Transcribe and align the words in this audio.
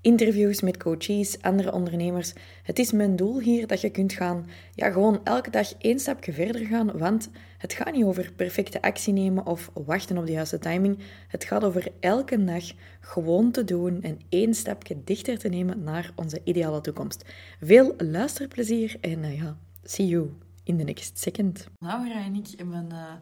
interviews 0.00 0.60
met 0.60 0.76
coaches, 0.76 1.42
andere 1.42 1.72
ondernemers. 1.72 2.32
Het 2.62 2.78
is 2.78 2.92
mijn 2.92 3.16
doel 3.16 3.40
hier 3.40 3.66
dat 3.66 3.80
je 3.80 3.90
kunt 3.90 4.12
gaan, 4.12 4.46
ja, 4.74 4.90
gewoon 4.90 5.20
elke 5.24 5.50
dag 5.50 5.72
één 5.78 5.98
stapje 5.98 6.32
verder 6.32 6.66
gaan, 6.66 6.98
want 6.98 7.30
het 7.58 7.72
gaat 7.72 7.92
niet 7.92 8.04
over 8.04 8.32
perfecte 8.36 8.82
actie 8.82 9.12
nemen 9.12 9.46
of 9.46 9.70
wachten 9.74 10.18
op 10.18 10.26
de 10.26 10.32
juiste 10.32 10.58
timing. 10.58 10.98
Het 11.28 11.44
gaat 11.44 11.64
over 11.64 11.88
elke 12.00 12.44
dag 12.44 12.64
gewoon 13.00 13.50
te 13.50 13.64
doen 13.64 14.02
en 14.02 14.20
één 14.28 14.54
stapje 14.54 14.96
dichter 15.04 15.38
te 15.38 15.48
nemen 15.48 15.82
naar 15.82 16.12
onze 16.14 16.40
ideale 16.44 16.80
toekomst. 16.80 17.24
Veel 17.60 17.94
luisterplezier 17.96 18.96
en 19.00 19.18
uh, 19.18 19.38
ja, 19.38 19.56
see 19.82 20.06
you 20.06 20.32
in 20.64 20.76
the 20.78 20.84
next 20.84 21.18
second. 21.18 21.68
Laura 21.78 22.24
en 22.24 22.34
ik 22.34 22.46
hebben 22.56 22.88
uh, 22.92 23.12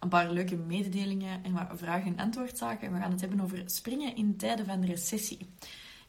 een 0.00 0.08
paar 0.08 0.32
leuke 0.32 0.56
mededelingen 0.56 1.44
en 1.44 1.52
wat 1.52 1.66
vragen- 1.74 2.16
en 2.16 2.24
antwoordzaken. 2.24 2.86
En 2.86 2.92
we 2.92 3.00
gaan 3.00 3.10
het 3.10 3.20
hebben 3.20 3.40
over 3.40 3.62
springen 3.66 4.16
in 4.16 4.36
tijden 4.36 4.66
van 4.66 4.84
recessie. 4.84 5.38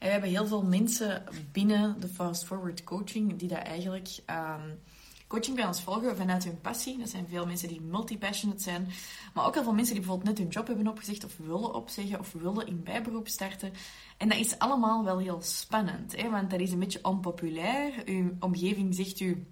We 0.04 0.10
hebben 0.10 0.30
heel 0.30 0.46
veel 0.46 0.62
mensen 0.62 1.24
binnen 1.52 2.00
de 2.00 2.08
Fast 2.08 2.44
Forward 2.44 2.84
Coaching 2.84 3.36
die 3.38 3.48
dat 3.48 3.58
eigenlijk 3.58 4.08
um, 4.30 4.80
coaching 5.26 5.56
bij 5.56 5.66
ons 5.66 5.82
volgen 5.82 6.16
vanuit 6.16 6.44
hun 6.44 6.60
passie. 6.60 6.98
Dat 6.98 7.08
zijn 7.08 7.26
veel 7.28 7.46
mensen 7.46 7.68
die 7.68 7.80
multi-passionate 7.80 8.62
zijn. 8.62 8.88
Maar 9.34 9.46
ook 9.46 9.54
heel 9.54 9.62
veel 9.62 9.74
mensen 9.74 9.94
die 9.94 10.02
bijvoorbeeld 10.02 10.30
net 10.30 10.38
hun 10.44 10.52
job 10.52 10.66
hebben 10.66 10.88
opgezegd 10.88 11.24
of 11.24 11.36
willen 11.36 11.74
opzeggen 11.74 12.18
of 12.18 12.32
willen 12.32 12.66
in 12.66 12.82
bijberoep 12.82 13.28
starten. 13.28 13.72
En 14.16 14.28
dat 14.28 14.38
is 14.38 14.58
allemaal 14.58 15.04
wel 15.04 15.18
heel 15.18 15.42
spannend, 15.42 16.16
hè? 16.16 16.30
want 16.30 16.50
dat 16.50 16.60
is 16.60 16.72
een 16.72 16.78
beetje 16.78 17.04
onpopulair. 17.04 17.92
Uw 18.04 18.36
omgeving 18.40 18.94
zegt 18.94 19.20
u, 19.20 19.46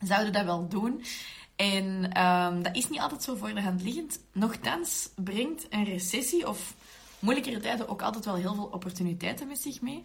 zouden 0.00 0.32
dat 0.32 0.44
wel 0.44 0.68
doen? 0.68 1.02
En 1.56 2.20
um, 2.22 2.62
dat 2.62 2.76
is 2.76 2.88
niet 2.88 3.00
altijd 3.00 3.22
zo 3.22 3.34
voor 3.34 3.54
de 3.54 3.62
hand 3.62 3.82
liggend. 3.82 4.20
Nochtans 4.32 5.10
brengt 5.14 5.66
een 5.70 5.84
recessie 5.84 6.48
of 6.48 6.75
moeilijkere 7.18 7.60
tijden 7.60 7.88
ook 7.88 8.02
altijd 8.02 8.24
wel 8.24 8.34
heel 8.34 8.54
veel 8.54 8.70
opportuniteiten 8.72 9.48
met 9.48 9.58
zich 9.58 9.80
mee. 9.80 10.02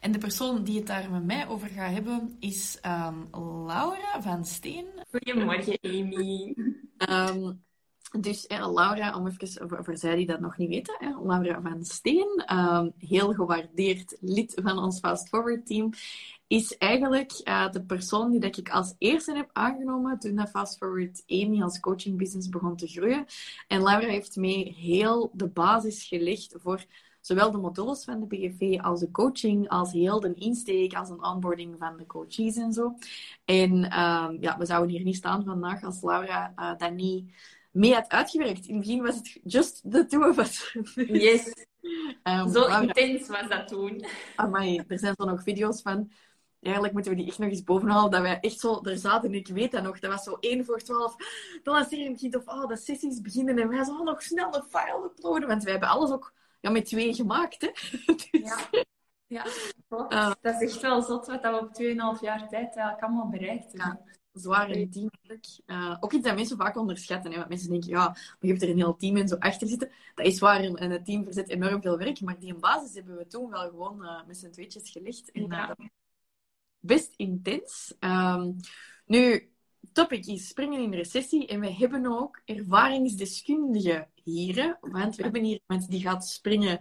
En 0.00 0.12
de 0.12 0.18
persoon 0.18 0.64
die 0.64 0.76
het 0.76 0.86
daar 0.86 1.10
met 1.10 1.24
mij 1.24 1.48
over 1.48 1.68
gaat 1.68 1.92
hebben 1.92 2.36
is 2.40 2.78
um, 2.86 3.28
Laura 3.66 4.22
van 4.22 4.44
Steen. 4.44 4.86
Goedemorgen, 5.10 5.78
Amy. 5.82 6.54
Um, 7.10 7.62
dus 8.20 8.46
eh, 8.46 8.72
Laura, 8.72 9.16
om 9.16 9.26
even 9.26 9.68
voor, 9.68 9.84
voor 9.84 9.96
zij 9.96 10.16
die 10.16 10.26
dat 10.26 10.40
nog 10.40 10.56
niet 10.56 10.68
weten, 10.68 10.96
eh, 10.98 11.22
Laura 11.22 11.60
van 11.60 11.84
Steen, 11.84 12.44
um, 12.52 12.92
heel 12.98 13.32
gewaardeerd 13.32 14.16
lid 14.20 14.60
van 14.62 14.78
ons 14.78 14.98
Fast 14.98 15.28
Forward 15.28 15.66
team, 15.66 15.90
is 16.52 16.76
eigenlijk 16.78 17.40
uh, 17.44 17.70
de 17.70 17.82
persoon 17.82 18.30
die 18.30 18.40
dat 18.40 18.56
ik 18.56 18.70
als 18.70 18.94
eerste 18.98 19.34
heb 19.34 19.50
aangenomen 19.52 20.18
toen 20.18 20.36
dat 20.36 20.50
Fast 20.50 20.76
Forward 20.76 21.22
Amy 21.26 21.62
als 21.62 21.80
coaching 21.80 22.18
business 22.18 22.48
begon 22.48 22.76
te 22.76 22.86
groeien. 22.86 23.24
En 23.68 23.82
Laura 23.82 24.06
heeft 24.06 24.36
mee 24.36 24.72
heel 24.72 25.30
de 25.34 25.48
basis 25.48 26.04
gelegd 26.04 26.54
voor 26.58 26.84
zowel 27.20 27.50
de 27.50 27.58
modules 27.58 28.04
van 28.04 28.20
de 28.20 28.26
BGV 28.26 28.80
als 28.80 29.00
de 29.00 29.10
coaching, 29.10 29.68
als 29.68 29.92
heel 29.92 30.20
de 30.20 30.34
insteek, 30.34 30.94
als 30.94 31.08
een 31.08 31.24
onboarding 31.24 31.74
van 31.78 31.96
de 31.96 32.06
coaches 32.06 32.56
en 32.56 32.72
zo. 32.72 32.94
En 33.44 33.72
um, 33.72 34.36
ja, 34.40 34.58
we 34.58 34.66
zouden 34.66 34.90
hier 34.90 35.04
niet 35.04 35.16
staan 35.16 35.44
vandaag 35.44 35.82
als 35.82 36.02
Laura 36.02 36.52
uh, 36.56 36.76
dat 36.76 36.94
niet 36.94 37.34
mee 37.70 37.94
had 37.94 38.08
uitgewerkt. 38.08 38.66
In 38.66 38.74
het 38.74 38.84
begin 38.84 39.02
was 39.02 39.14
het 39.14 39.38
just 39.44 39.82
the 39.90 40.06
two 40.06 40.28
of 40.28 40.38
us. 40.38 40.76
Yes. 40.94 41.66
um, 42.22 42.48
zo 42.52 42.60
Laura... 42.60 42.80
intens 42.80 43.28
was 43.28 43.48
dat 43.48 43.68
toen. 43.68 44.04
Amai, 44.36 44.82
er 44.88 44.98
zijn 44.98 45.14
zo 45.16 45.24
nog 45.24 45.42
video's 45.42 45.82
van 45.82 46.10
eigenlijk 46.62 46.94
moeten 46.94 47.12
we 47.12 47.18
die 47.18 47.26
echt 47.26 47.38
nog 47.38 47.50
eens 47.50 47.64
bovenhalen. 47.64 48.10
Dat 48.10 48.20
wij 48.20 48.40
echt 48.40 48.58
zo 48.58 48.80
er 48.82 48.98
zaten. 48.98 49.28
En 49.28 49.34
ik 49.34 49.46
weet 49.46 49.72
dat 49.72 49.82
nog. 49.82 49.98
Dat 49.98 50.10
was 50.10 50.22
zo 50.22 50.36
1 50.40 50.64
voor 50.64 50.78
12. 50.78 51.16
De 51.62 51.70
lancering 51.70 52.12
begint. 52.12 52.36
Of 52.36 52.46
oh, 52.46 52.66
de 52.66 52.76
sessies 52.76 53.20
beginnen. 53.20 53.58
En 53.58 53.68
wij 53.68 53.84
zo 53.84 54.02
nog 54.02 54.22
snel 54.22 54.54
een 54.54 54.62
file 54.68 55.04
uploaden. 55.04 55.48
Want 55.48 55.62
wij 55.62 55.72
hebben 55.72 55.90
alles 55.90 56.10
ook 56.10 56.32
ja, 56.60 56.70
met 56.70 56.84
twee 56.84 57.14
gemaakt. 57.14 57.60
Hè? 57.60 57.70
dus... 58.14 58.26
Ja. 58.30 58.84
Ja, 59.32 59.46
uh, 59.90 60.32
dat 60.40 60.62
is 60.62 60.72
echt 60.72 60.80
wel 60.80 61.02
zot 61.02 61.26
wat 61.26 61.40
we 61.40 61.58
op 61.58 62.16
2,5 62.18 62.22
jaar 62.22 62.48
tijd 62.48 62.76
eigenlijk 62.76 63.00
allemaal 63.00 63.28
bereikt 63.28 63.72
hebben. 63.72 64.00
Ja, 64.04 64.14
zwaar 64.32 64.70
in 64.70 64.90
team 64.90 65.10
uh, 65.66 65.96
ook 66.00 66.12
iets 66.12 66.24
dat 66.24 66.34
mensen 66.34 66.56
vaak 66.56 66.76
onderschatten. 66.76 67.30
Hè? 67.30 67.36
Want 67.36 67.48
mensen 67.48 67.70
denken, 67.70 67.88
ja, 67.88 68.08
maar 68.08 68.36
je 68.40 68.48
hebt 68.48 68.62
er 68.62 68.68
een 68.68 68.76
heel 68.76 68.96
team 68.96 69.16
en 69.16 69.28
zo 69.28 69.36
achter 69.36 69.68
zitten. 69.68 69.90
Dat 70.14 70.26
is 70.26 70.38
waar, 70.38 70.60
en 70.60 70.90
het 70.90 71.04
team 71.04 71.24
verzet 71.24 71.48
enorm 71.48 71.82
veel 71.82 71.98
werk. 71.98 72.20
Maar 72.20 72.38
die 72.38 72.54
basis 72.54 72.94
hebben 72.94 73.16
we 73.16 73.26
toen 73.26 73.50
wel 73.50 73.68
gewoon 73.68 74.02
uh, 74.02 74.26
met 74.26 74.36
z'n 74.36 74.50
tweetjes 74.50 74.90
gelegd. 74.90 75.30
En 75.30 75.46
ja. 75.46 75.66
dat 75.66 75.78
best 76.82 77.14
intens. 77.16 77.94
Um, 78.00 78.56
nu, 79.06 79.50
topic 79.92 80.26
is 80.26 80.48
springen 80.48 80.80
in 80.80 80.94
recessie. 80.94 81.46
En 81.46 81.60
we 81.60 81.72
hebben 81.72 82.06
ook 82.06 82.40
ervaringsdeskundigen 82.44 84.08
hier. 84.24 84.78
Want 84.80 85.16
we 85.16 85.22
hebben 85.22 85.44
hier 85.44 85.60
iemand 85.66 85.90
die 85.90 86.00
gaat 86.00 86.28
springen 86.28 86.78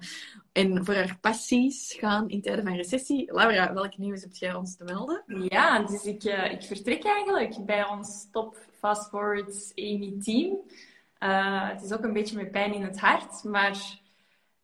en 0.51 0.85
voor 0.85 0.93
haar 0.93 1.17
passies 1.21 1.95
gaan 1.99 2.29
in 2.29 2.41
tijden 2.41 2.65
van 2.65 2.75
recessie. 2.75 3.33
Laura, 3.33 3.73
welk 3.73 3.97
nieuws 3.97 4.21
heb 4.21 4.33
jij 4.33 4.53
ons 4.53 4.77
te 4.77 4.83
melden? 4.83 5.23
Ja, 5.49 5.79
dus 5.79 6.03
ik, 6.03 6.23
uh, 6.23 6.51
ik 6.51 6.63
vertrek 6.63 7.05
eigenlijk 7.05 7.65
bij 7.65 7.87
ons 7.87 8.27
top 8.31 8.57
Fast 8.79 9.09
Forward 9.09 9.71
Amy 9.75 10.17
team. 10.23 10.57
Uh, 11.19 11.69
het 11.69 11.83
is 11.83 11.93
ook 11.93 12.03
een 12.03 12.13
beetje 12.13 12.35
met 12.35 12.51
pijn 12.51 12.73
in 12.73 12.83
het 12.83 12.99
hart, 12.99 13.43
maar 13.43 13.99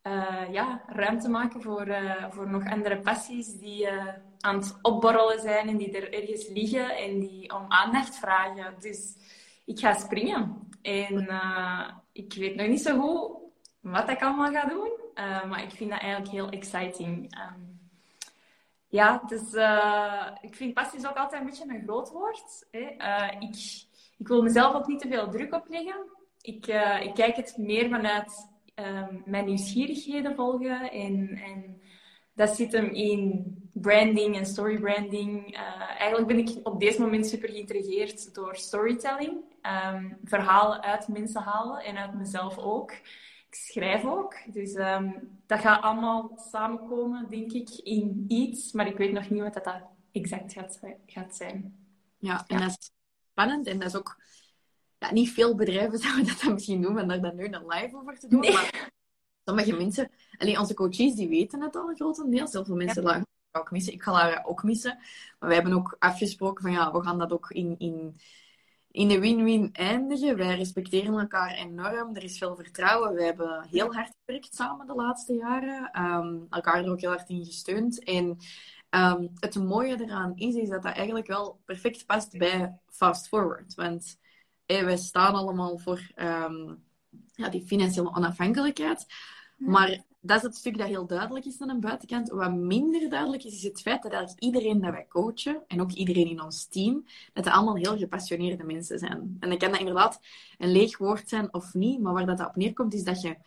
uh, 0.03 0.51
ja, 0.51 0.83
ruimte 0.87 1.29
maken 1.29 1.61
voor, 1.61 1.87
voor 2.29 2.49
nog 2.49 2.69
andere 2.69 2.99
passies 2.99 3.57
die 3.59 3.87
aan 4.47 4.55
het 4.55 4.77
opborrelen 4.81 5.39
zijn 5.39 5.67
en 5.67 5.77
die 5.77 5.91
er 5.91 6.13
ergens 6.13 6.47
liggen 6.47 6.97
en 6.97 7.19
die 7.19 7.55
om 7.55 7.65
aandacht 7.67 8.15
vragen. 8.15 8.75
Dus 8.79 9.15
ik 9.65 9.79
ga 9.79 9.93
springen. 9.93 10.69
En 10.81 11.23
uh, 11.23 11.89
ik 12.11 12.33
weet 12.33 12.55
nog 12.55 12.67
niet 12.67 12.81
zo 12.81 12.99
goed 12.99 13.37
wat 13.79 14.09
ik 14.09 14.21
allemaal 14.21 14.51
ga 14.51 14.65
doen, 14.65 14.91
uh, 15.15 15.45
maar 15.45 15.63
ik 15.63 15.71
vind 15.71 15.89
dat 15.89 15.99
eigenlijk 15.99 16.31
heel 16.31 16.49
exciting. 16.49 17.37
Um, 17.37 17.79
ja, 18.87 19.23
dus 19.27 19.53
uh, 19.53 20.27
ik 20.41 20.55
vind 20.55 20.73
passie 20.73 21.09
ook 21.09 21.15
altijd 21.15 21.41
een 21.41 21.47
beetje 21.47 21.65
een 21.67 21.83
groot 21.83 22.11
woord. 22.11 22.67
Hè. 22.71 22.79
ik, 23.39 23.55
ik 24.17 24.27
wil 24.27 24.41
mezelf 24.41 24.75
ook 24.75 24.87
niet 24.87 24.99
te 24.99 25.07
veel 25.07 25.29
druk 25.29 25.53
opleggen. 25.53 26.05
Ik, 26.41 26.67
ik 27.01 27.13
kijk 27.13 27.35
het 27.35 27.57
meer 27.57 27.89
vanuit 27.89 28.49
um, 28.75 29.21
mijn 29.25 29.45
nieuwsgierigheden 29.45 30.35
volgen 30.35 30.91
en, 30.91 31.41
en 31.43 31.81
dat 32.37 32.55
zit 32.55 32.71
hem 32.71 32.85
in 32.85 33.45
branding 33.73 34.35
en 34.35 34.45
storybranding. 34.45 35.53
Uh, 35.53 35.59
eigenlijk 35.97 36.27
ben 36.27 36.37
ik 36.37 36.67
op 36.67 36.79
deze 36.79 37.01
moment 37.01 37.27
super 37.27 37.49
geïntrigeerd 37.49 38.33
door 38.33 38.55
storytelling. 38.55 39.31
Um, 39.93 40.17
verhalen 40.23 40.81
uit 40.81 41.07
mensen 41.07 41.41
halen 41.41 41.83
en 41.83 41.97
uit 41.97 42.13
mezelf 42.13 42.57
ook. 42.57 42.91
Ik 43.47 43.55
schrijf 43.55 44.05
ook. 44.05 44.35
Dus 44.47 44.73
um, 44.75 45.39
dat 45.45 45.59
gaat 45.59 45.81
allemaal 45.81 46.39
samenkomen, 46.51 47.29
denk 47.29 47.51
ik, 47.51 47.69
in 47.69 48.25
iets. 48.27 48.71
Maar 48.71 48.87
ik 48.87 48.97
weet 48.97 49.11
nog 49.11 49.29
niet 49.29 49.41
wat 49.41 49.53
dat 49.53 49.81
exact 50.11 50.53
gaat, 50.53 50.79
gaat 51.05 51.35
zijn. 51.35 51.75
Ja, 52.17 52.43
en 52.47 52.59
dat 52.59 52.69
is 52.69 52.91
spannend. 53.31 53.67
En 53.67 53.79
dat 53.79 53.87
is 53.87 53.95
ook... 53.95 54.21
Ja, 54.99 55.13
niet 55.13 55.31
veel 55.31 55.55
bedrijven 55.55 55.99
zouden 56.07 56.25
dat 56.25 56.41
dan 56.41 56.53
misschien 56.53 56.81
doen, 56.81 56.93
maar 56.93 57.07
daar 57.07 57.21
dan 57.21 57.35
nu 57.35 57.45
een 57.45 57.67
live 57.67 57.97
over 57.97 58.19
te 58.19 58.27
doen. 58.27 58.39
Nee. 58.39 58.53
Maar 58.53 58.95
sommige 59.47 59.75
mensen, 59.75 60.09
alleen 60.37 60.59
onze 60.59 60.73
coaches, 60.73 61.15
die 61.15 61.29
weten 61.29 61.61
het 61.61 61.75
al 61.75 61.95
grotendeels. 61.95 62.51
Heel 62.51 62.65
veel 62.65 62.75
mensen 62.75 63.03
ja. 63.03 63.25
ook 63.51 63.71
missen. 63.71 63.93
Ik 63.93 64.03
ga 64.03 64.11
Lara 64.11 64.43
ook 64.45 64.63
missen. 64.63 64.97
Maar 65.39 65.49
wij 65.49 65.57
hebben 65.57 65.73
ook 65.73 65.95
afgesproken 65.99 66.63
van 66.63 66.71
ja, 66.71 66.91
we 66.91 67.03
gaan 67.03 67.17
dat 67.17 67.31
ook 67.31 67.49
in, 67.49 67.75
in, 67.77 68.15
in 68.91 69.07
de 69.07 69.19
win-win 69.19 69.69
eindigen. 69.73 70.37
Wij 70.37 70.55
respecteren 70.55 71.19
elkaar 71.19 71.53
enorm. 71.53 72.15
Er 72.15 72.23
is 72.23 72.37
veel 72.37 72.55
vertrouwen. 72.55 73.13
We 73.13 73.23
hebben 73.23 73.67
heel 73.69 73.93
hard 73.93 74.13
gewerkt 74.25 74.55
samen 74.55 74.87
de 74.87 74.95
laatste 74.95 75.33
jaren. 75.33 76.03
Um, 76.03 76.47
elkaar 76.49 76.83
er 76.83 76.91
ook 76.91 77.01
heel 77.01 77.09
hard 77.09 77.29
in 77.29 77.45
gesteund. 77.45 78.03
En 78.03 78.37
um, 78.89 79.31
het 79.39 79.55
mooie 79.55 80.01
eraan 80.01 80.35
is, 80.35 80.55
is 80.55 80.69
dat 80.69 80.83
dat 80.83 80.95
eigenlijk 80.95 81.27
wel 81.27 81.59
perfect 81.65 82.05
past 82.05 82.37
bij 82.37 82.79
Fast 82.89 83.27
Forward. 83.27 83.75
Want 83.75 84.17
hey, 84.65 84.85
wij 84.85 84.97
staan 84.97 85.33
allemaal 85.33 85.77
voor 85.77 86.01
um, 86.15 86.83
ja, 87.33 87.49
die 87.49 87.65
financiële 87.65 88.15
onafhankelijkheid. 88.15 89.05
Maar 89.57 90.03
dat 90.21 90.37
is 90.37 90.43
het 90.43 90.55
stuk 90.55 90.77
dat 90.77 90.87
heel 90.87 91.07
duidelijk 91.07 91.45
is 91.45 91.61
aan 91.61 91.67
de 91.67 91.79
buitenkant. 91.79 92.29
Wat 92.29 92.53
minder 92.53 93.09
duidelijk 93.09 93.43
is, 93.43 93.53
is 93.53 93.63
het 93.63 93.81
feit 93.81 94.03
dat 94.03 94.11
eigenlijk 94.11 94.43
iedereen 94.43 94.81
dat 94.81 94.91
wij 94.91 95.05
coachen, 95.09 95.63
en 95.67 95.81
ook 95.81 95.91
iedereen 95.91 96.27
in 96.27 96.41
ons 96.41 96.65
team, 96.65 97.05
dat 97.33 97.47
allemaal 97.47 97.75
heel 97.75 97.97
gepassioneerde 97.97 98.63
mensen 98.63 98.99
zijn. 98.99 99.37
En 99.39 99.49
dan 99.49 99.57
kan 99.57 99.71
dat 99.71 99.79
inderdaad 99.79 100.19
een 100.57 100.71
leeg 100.71 100.97
woord 100.97 101.29
zijn 101.29 101.53
of 101.53 101.73
niet, 101.73 102.01
maar 102.01 102.13
waar 102.13 102.25
dat 102.25 102.47
op 102.47 102.55
neerkomt, 102.55 102.93
is 102.93 103.03
dat 103.03 103.21
je 103.21 103.37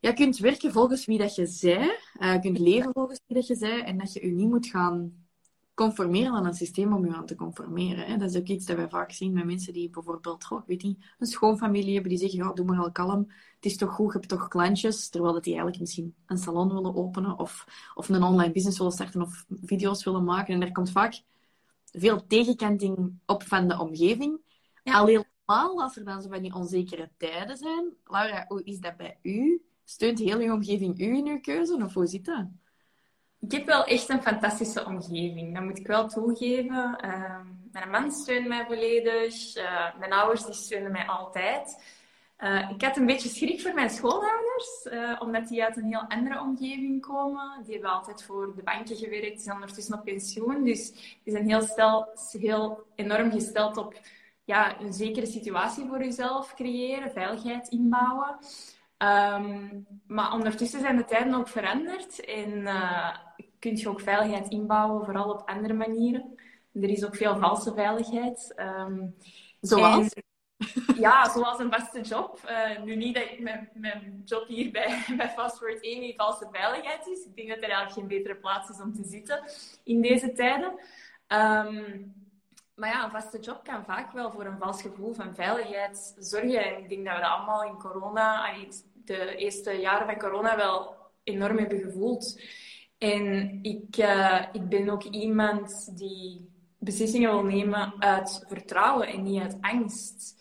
ja, 0.00 0.12
kunt 0.12 0.38
werken 0.38 0.72
volgens 0.72 1.06
wie 1.06 1.18
dat 1.18 1.34
je 1.34 1.46
zij, 1.46 1.98
uh, 2.20 2.40
kunt 2.40 2.58
leven 2.58 2.92
volgens 2.92 3.20
wie 3.26 3.36
dat 3.36 3.46
je 3.46 3.54
zij, 3.54 3.82
en 3.82 3.98
dat 3.98 4.12
je 4.12 4.26
je 4.26 4.32
niet 4.32 4.48
moet 4.48 4.66
gaan 4.66 5.27
conformeren 5.78 6.32
aan 6.32 6.46
een 6.46 6.54
systeem 6.54 6.92
om 6.92 7.06
je 7.06 7.14
aan 7.14 7.26
te 7.26 7.34
conformeren. 7.34 8.06
Hè. 8.06 8.16
Dat 8.16 8.30
is 8.30 8.36
ook 8.36 8.46
iets 8.46 8.66
dat 8.66 8.76
wij 8.76 8.88
vaak 8.88 9.12
zien 9.12 9.32
met 9.32 9.44
mensen 9.44 9.72
die 9.72 9.90
bijvoorbeeld, 9.90 10.44
goh, 10.44 10.66
weet 10.66 10.82
niet, 10.82 11.04
een 11.18 11.26
schoonfamilie 11.26 11.92
hebben, 11.92 12.10
die 12.10 12.18
zeggen, 12.18 12.38
ja, 12.38 12.52
doe 12.52 12.64
maar 12.64 12.78
al 12.78 12.92
kalm, 12.92 13.32
het 13.54 13.64
is 13.64 13.76
toch 13.76 13.94
goed, 13.94 14.12
je 14.12 14.18
hebt 14.18 14.28
toch 14.28 14.48
klantjes, 14.48 15.08
terwijl 15.08 15.32
dat 15.32 15.44
die 15.44 15.52
eigenlijk 15.52 15.82
misschien 15.82 16.14
een 16.26 16.38
salon 16.38 16.68
willen 16.74 16.94
openen 16.94 17.38
of, 17.38 17.66
of 17.94 18.08
een 18.08 18.22
online 18.22 18.52
business 18.52 18.78
willen 18.78 18.92
starten 18.92 19.22
of 19.22 19.44
video's 19.48 20.04
willen 20.04 20.24
maken. 20.24 20.54
En 20.54 20.62
er 20.62 20.72
komt 20.72 20.90
vaak 20.90 21.22
veel 21.92 22.26
tegenkanting 22.26 23.18
op 23.26 23.42
van 23.42 23.68
de 23.68 23.78
omgeving. 23.78 24.40
Ja. 24.82 24.98
Al 24.98 25.06
helemaal 25.06 25.82
als 25.82 25.96
er 25.96 26.04
dan 26.04 26.22
zo 26.22 26.28
van 26.28 26.42
die 26.42 26.54
onzekere 26.54 27.10
tijden 27.16 27.56
zijn. 27.56 27.92
Laura, 28.04 28.44
hoe 28.48 28.64
is 28.64 28.78
dat 28.78 28.96
bij 28.96 29.18
u? 29.22 29.62
Steunt 29.84 30.18
heel 30.18 30.40
je 30.40 30.52
omgeving 30.52 31.00
u 31.00 31.16
in 31.16 31.26
uw 31.26 31.40
keuze 31.40 31.74
of 31.74 31.94
hoe 31.94 32.06
zit 32.06 32.24
dat? 32.24 32.46
Ik 33.40 33.52
heb 33.52 33.66
wel 33.66 33.84
echt 33.84 34.08
een 34.08 34.22
fantastische 34.22 34.84
omgeving, 34.84 35.54
dat 35.54 35.62
moet 35.62 35.78
ik 35.78 35.86
wel 35.86 36.08
toegeven. 36.08 36.98
Uh, 37.04 37.40
mijn 37.72 37.90
man 37.90 38.10
steunt 38.10 38.48
mij 38.48 38.64
volledig, 38.64 39.56
uh, 39.56 39.98
mijn 39.98 40.12
ouders 40.12 40.44
die 40.44 40.54
steunen 40.54 40.92
mij 40.92 41.06
altijd. 41.06 41.96
Uh, 42.38 42.70
ik 42.70 42.82
had 42.82 42.96
een 42.96 43.06
beetje 43.06 43.28
schrik 43.28 43.60
voor 43.60 43.74
mijn 43.74 43.90
schoonouders, 43.90 44.86
uh, 44.90 45.16
omdat 45.18 45.48
die 45.48 45.64
uit 45.64 45.76
een 45.76 45.84
heel 45.84 46.04
andere 46.08 46.40
omgeving 46.40 47.00
komen. 47.00 47.62
Die 47.64 47.72
hebben 47.72 47.90
altijd 47.90 48.22
voor 48.22 48.52
de 48.56 48.62
banken 48.62 48.96
gewerkt, 48.96 49.34
die 49.34 49.40
zijn 49.40 49.54
ondertussen 49.54 49.94
op 49.94 50.04
pensioen. 50.04 50.64
Dus 50.64 50.92
die 51.24 51.32
zijn 51.32 51.48
heel, 51.48 51.62
stel, 51.62 52.08
heel 52.30 52.86
enorm 52.94 53.30
gesteld 53.30 53.76
op 53.76 53.94
ja, 54.44 54.80
een 54.80 54.92
zekere 54.92 55.26
situatie 55.26 55.86
voor 55.86 55.98
jezelf 55.98 56.54
creëren, 56.54 57.10
veiligheid 57.10 57.68
inbouwen. 57.68 58.38
Um, 58.98 59.86
maar 60.06 60.32
ondertussen 60.32 60.80
zijn 60.80 60.96
de 60.96 61.04
tijden 61.04 61.34
ook 61.34 61.48
veranderd 61.48 62.24
en 62.24 62.66
kun 63.58 63.76
je 63.76 63.88
ook 63.88 64.00
veiligheid 64.00 64.48
inbouwen, 64.48 65.04
vooral 65.04 65.30
op 65.30 65.48
andere 65.48 65.74
manieren. 65.74 66.38
Er 66.72 66.88
is 66.88 67.04
ook 67.04 67.16
veel 67.16 67.36
valse 67.36 67.74
veiligheid. 67.74 68.54
Um, 68.56 69.16
zoals? 69.60 70.12
En, 70.12 70.22
ja, 71.00 71.30
zoals 71.30 71.58
een 71.58 71.72
vaste 71.72 72.00
job. 72.00 72.40
Uh, 72.50 72.82
nu 72.82 72.96
niet 72.96 73.14
dat 73.14 73.38
mijn, 73.38 73.68
mijn 73.74 74.22
job 74.24 74.46
hier 74.46 74.70
bij, 74.70 75.04
bij 75.16 75.28
Fastword 75.28 75.80
1 75.80 76.00
niet 76.00 76.16
valse 76.16 76.48
veiligheid 76.52 77.06
is. 77.06 77.24
Ik 77.24 77.36
denk 77.36 77.48
dat 77.48 77.56
er 77.56 77.70
eigenlijk 77.70 77.92
geen 77.92 78.06
betere 78.06 78.36
plaats 78.36 78.70
is 78.70 78.80
om 78.80 78.94
te 78.94 79.04
zitten 79.04 79.44
in 79.84 80.02
deze 80.02 80.32
tijden. 80.32 80.72
Um, 81.28 82.12
maar 82.78 82.88
ja, 82.88 83.04
een 83.04 83.10
vaste 83.10 83.38
job 83.38 83.64
kan 83.64 83.84
vaak 83.84 84.12
wel 84.12 84.30
voor 84.30 84.44
een 84.44 84.58
vals 84.58 84.82
gevoel 84.82 85.14
van 85.14 85.34
veiligheid 85.34 86.14
zorgen. 86.18 86.64
En 86.64 86.78
ik 86.78 86.88
denk 86.88 87.04
dat 87.04 87.14
we 87.14 87.20
dat 87.20 87.30
allemaal 87.30 87.64
in 87.64 87.78
corona, 87.78 88.54
de 89.04 89.36
eerste 89.36 89.72
jaren 89.72 90.06
van 90.06 90.18
corona, 90.18 90.56
wel 90.56 90.96
enorm 91.22 91.58
hebben 91.58 91.80
gevoeld. 91.80 92.40
En 92.98 93.58
ik, 93.62 93.96
uh, 93.96 94.44
ik 94.52 94.68
ben 94.68 94.88
ook 94.88 95.02
iemand 95.02 95.96
die 95.98 96.50
beslissingen 96.78 97.30
wil 97.30 97.42
nemen 97.42 97.94
uit 97.98 98.44
vertrouwen 98.46 99.06
en 99.08 99.22
niet 99.22 99.42
uit 99.42 99.56
angst. 99.60 100.36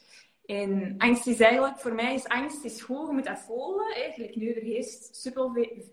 En 0.46 0.96
angst 0.98 1.28
is 1.28 1.40
eigenlijk, 1.40 1.80
voor 1.80 1.94
mij 1.94 2.14
is 2.14 2.28
angst 2.28 2.64
is 2.64 2.82
goed, 2.82 3.08
je 3.08 3.14
moet 3.14 3.26
dat 3.26 3.40
voelen. 3.40 3.96
Eigenlijk 3.96 4.36
nu 4.36 4.52
er 4.52 4.62
heerst 4.62 5.32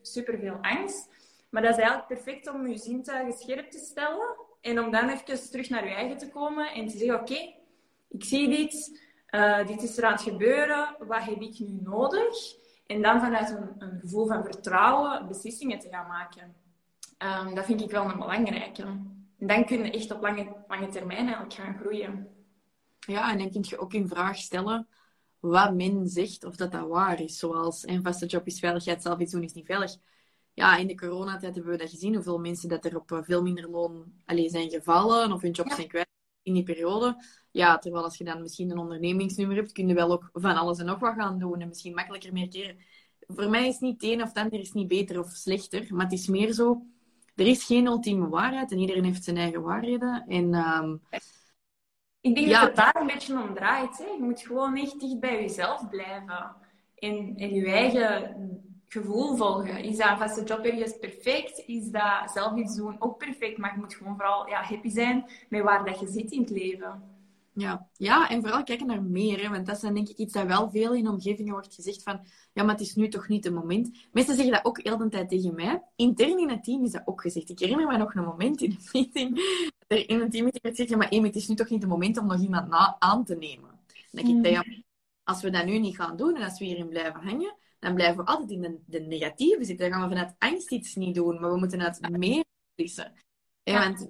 superveel, 0.02 0.58
angst. 0.60 1.08
Maar 1.50 1.62
dat 1.62 1.70
is 1.70 1.78
eigenlijk 1.78 2.08
perfect 2.08 2.48
om 2.48 2.68
je 2.68 2.78
zintuigen 2.78 3.38
scherp 3.38 3.70
te 3.70 3.78
stellen. 3.78 4.36
En 4.60 4.80
om 4.80 4.90
dan 4.90 5.08
even 5.08 5.50
terug 5.50 5.68
naar 5.68 5.88
je 5.88 5.94
eigen 5.94 6.18
te 6.18 6.28
komen 6.28 6.72
en 6.72 6.86
te 6.86 6.96
zeggen, 6.96 7.20
oké, 7.20 7.54
ik 8.08 8.24
zie 8.24 8.48
dit. 8.48 9.02
Uh, 9.30 9.66
dit 9.66 9.82
is 9.82 9.98
er 9.98 10.04
aan 10.04 10.12
het 10.12 10.22
gebeuren. 10.22 10.96
Wat 10.98 11.22
heb 11.22 11.40
ik 11.40 11.58
nu 11.58 11.78
nodig? 11.82 12.56
En 12.86 13.02
dan 13.02 13.20
vanuit 13.20 13.50
een, 13.50 13.74
een 13.78 14.00
gevoel 14.00 14.26
van 14.26 14.44
vertrouwen 14.44 15.28
beslissingen 15.28 15.78
te 15.78 15.88
gaan 15.88 16.06
maken. 16.06 16.54
Um, 17.18 17.54
dat 17.54 17.64
vind 17.64 17.80
ik 17.80 17.90
wel 17.90 18.04
een 18.04 18.18
belangrijke. 18.18 18.82
En 18.82 19.46
dan 19.46 19.64
kun 19.64 19.84
je 19.84 19.90
echt 19.90 20.10
op 20.10 20.22
lange, 20.22 20.56
lange 20.68 20.88
termijn 20.88 21.26
eigenlijk 21.26 21.54
gaan 21.54 21.78
groeien. 21.78 22.28
Ja, 23.00 23.30
en 23.30 23.38
dan 23.38 23.50
kun 23.50 23.64
je 23.68 23.78
ook 23.78 23.92
in 23.92 24.08
vraag 24.08 24.36
stellen 24.36 24.88
wat 25.40 25.74
men 25.74 26.08
zegt 26.08 26.44
of 26.44 26.56
dat 26.56 26.72
dat 26.72 26.88
waar 26.88 27.20
is. 27.20 27.38
Zoals 27.38 27.86
een 27.86 28.02
vaste 28.02 28.26
job 28.26 28.46
is 28.46 28.58
veiligheid, 28.58 29.02
zelf 29.02 29.18
iets 29.18 29.32
doen 29.32 29.42
is 29.42 29.52
niet 29.52 29.66
veilig. 29.66 29.96
Ja, 30.52 30.76
in 30.76 30.86
de 30.86 30.94
coronatijd 30.94 31.54
hebben 31.54 31.72
we 31.72 31.78
dat 31.78 31.90
gezien, 31.90 32.14
hoeveel 32.14 32.38
mensen 32.38 32.68
dat 32.68 32.84
er 32.84 32.96
op 32.96 33.12
eh, 33.12 33.18
veel 33.22 33.42
minder 33.42 33.70
loon 33.70 34.12
alleen 34.24 34.50
zijn 34.50 34.70
gevallen 34.70 35.32
of 35.32 35.42
hun 35.42 35.50
job 35.50 35.70
zijn 35.70 35.88
kwijt 35.88 36.13
in 36.44 36.54
die 36.54 36.62
periode. 36.62 37.24
Ja, 37.50 37.78
terwijl 37.78 38.04
als 38.04 38.16
je 38.16 38.24
dan 38.24 38.40
misschien 38.40 38.70
een 38.70 38.78
ondernemingsnummer 38.78 39.56
hebt, 39.56 39.72
kun 39.72 39.88
je 39.88 39.94
wel 39.94 40.12
ook 40.12 40.28
van 40.32 40.56
alles 40.56 40.78
en 40.78 40.86
nog 40.86 40.98
wat 40.98 41.14
gaan 41.14 41.38
doen 41.38 41.60
en 41.60 41.68
misschien 41.68 41.94
makkelijker 41.94 42.32
meer 42.32 42.48
keren. 42.48 42.76
Voor 43.26 43.50
mij 43.50 43.68
is 43.68 43.78
niet 43.78 44.02
het 44.02 44.10
een 44.10 44.22
of 44.22 44.28
het 44.28 44.38
ander 44.38 44.60
is 44.60 44.72
niet 44.72 44.88
beter 44.88 45.18
of 45.18 45.30
slechter, 45.30 45.86
maar 45.94 46.04
het 46.04 46.12
is 46.12 46.26
meer 46.26 46.52
zo, 46.52 46.82
er 47.34 47.46
is 47.46 47.64
geen 47.64 47.86
ultieme 47.86 48.28
waarheid 48.28 48.72
en 48.72 48.78
iedereen 48.78 49.04
heeft 49.04 49.24
zijn 49.24 49.36
eigen 49.36 49.62
waarheden. 49.62 50.24
En 50.28 50.54
um, 50.54 51.02
ik 52.20 52.34
denk 52.34 52.46
ja. 52.46 52.58
dat 52.60 52.68
het 52.68 52.76
daar 52.76 52.96
een 53.00 53.06
beetje 53.06 53.42
om 53.42 53.54
draait. 53.54 53.98
Hè? 53.98 54.04
Je 54.04 54.22
moet 54.22 54.40
gewoon 54.40 54.76
echt 54.76 55.00
dicht 55.00 55.20
bij 55.20 55.40
jezelf 55.40 55.88
blijven. 55.88 56.56
En, 56.94 57.34
en 57.36 57.54
je 57.54 57.70
eigen 57.70 58.36
gevoel 59.00 59.36
volgen. 59.36 59.84
Is 59.84 59.96
dat 59.96 60.10
een 60.10 60.18
vaste 60.18 60.42
job 60.42 60.64
ergens 60.64 60.98
perfect? 60.98 61.62
Is 61.66 61.90
dat 61.90 62.30
zelf 62.34 62.56
iets 62.56 62.76
doen 62.76 62.96
ook 62.98 63.18
perfect? 63.18 63.58
Maar 63.58 63.72
je 63.74 63.80
moet 63.80 63.94
gewoon 63.94 64.16
vooral 64.16 64.48
ja, 64.48 64.62
happy 64.62 64.88
zijn 64.88 65.24
met 65.48 65.62
waar 65.62 65.84
dat 65.84 66.00
je 66.00 66.06
zit 66.06 66.30
in 66.30 66.40
het 66.40 66.50
leven. 66.50 67.02
Ja. 67.56 67.88
ja, 67.96 68.28
en 68.28 68.40
vooral 68.40 68.62
kijken 68.62 68.86
naar 68.86 69.02
meer. 69.02 69.42
Hè? 69.42 69.48
Want 69.48 69.66
dat 69.66 69.76
is 69.76 69.82
dan 69.82 69.94
denk 69.94 70.08
ik 70.08 70.16
iets 70.16 70.32
dat 70.32 70.46
wel 70.46 70.70
veel 70.70 70.94
in 70.94 71.08
omgevingen 71.08 71.52
wordt 71.52 71.74
gezegd 71.74 72.02
van 72.02 72.20
ja, 72.52 72.62
maar 72.62 72.74
het 72.74 72.80
is 72.80 72.94
nu 72.94 73.08
toch 73.08 73.28
niet 73.28 73.44
het 73.44 73.54
moment. 73.54 73.90
Mensen 74.12 74.34
zeggen 74.34 74.52
dat 74.52 74.64
ook 74.64 74.82
heel 74.82 74.96
de 74.96 75.08
tijd 75.08 75.28
tegen 75.28 75.54
mij. 75.54 75.82
Intern 75.96 76.38
in 76.38 76.50
het 76.50 76.64
team 76.64 76.84
is 76.84 76.92
dat 76.92 77.02
ook 77.04 77.20
gezegd. 77.20 77.50
Ik 77.50 77.58
herinner 77.58 77.86
me 77.86 77.96
nog 77.96 78.14
een 78.14 78.24
moment 78.24 78.62
in 78.62 78.70
een 78.70 78.88
meeting. 78.92 79.38
Er 79.86 80.08
in 80.08 80.20
een 80.20 80.30
teammeeting 80.30 80.62
werd 80.62 80.76
gezegd, 80.76 80.88
ja, 80.88 80.96
maar 80.96 81.10
Amy, 81.10 81.26
het 81.26 81.36
is 81.36 81.48
nu 81.48 81.54
toch 81.54 81.68
niet 81.68 81.82
het 81.82 81.90
moment 81.90 82.18
om 82.18 82.26
nog 82.26 82.40
iemand 82.40 82.68
na 82.68 82.96
aan 82.98 83.24
te 83.24 83.34
nemen. 83.34 83.70
Dan 84.10 84.24
denk 84.24 84.46
ik, 84.46 84.52
ja, 84.52 84.64
als 85.24 85.42
we 85.42 85.50
dat 85.50 85.64
nu 85.64 85.78
niet 85.78 85.96
gaan 85.96 86.16
doen 86.16 86.36
en 86.36 86.42
als 86.42 86.58
we 86.58 86.64
hierin 86.64 86.88
blijven 86.88 87.20
hangen, 87.20 87.54
dan 87.84 87.94
blijven 87.94 88.24
we 88.24 88.30
altijd 88.30 88.50
in 88.50 88.60
de, 88.60 88.78
de 88.86 89.00
negatieve 89.00 89.64
zitten. 89.64 89.90
Dan 89.90 89.98
gaan 89.98 90.08
we 90.08 90.14
vanuit 90.14 90.34
angst 90.38 90.70
iets 90.70 90.94
niet 90.94 91.14
doen, 91.14 91.40
maar 91.40 91.50
we 91.50 91.58
moeten 91.58 91.82
uit 91.82 92.10
meer 92.10 92.44
beslissen. 92.74 93.12
Ja. 93.62 93.78
Want, 93.78 94.08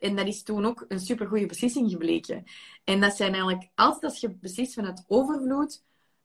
en 0.00 0.16
dat 0.16 0.26
is 0.26 0.42
toen 0.42 0.64
ook 0.64 0.84
een 0.88 1.00
supergoeie 1.00 1.46
beslissing 1.46 1.90
gebleken. 1.90 2.44
En 2.84 3.00
dat 3.00 3.16
zijn 3.16 3.32
eigenlijk, 3.32 3.70
altijd 3.74 4.04
als 4.04 4.20
je 4.20 4.34
beslist 4.34 4.74
vanuit 4.74 5.04
overvloed, 5.06 5.84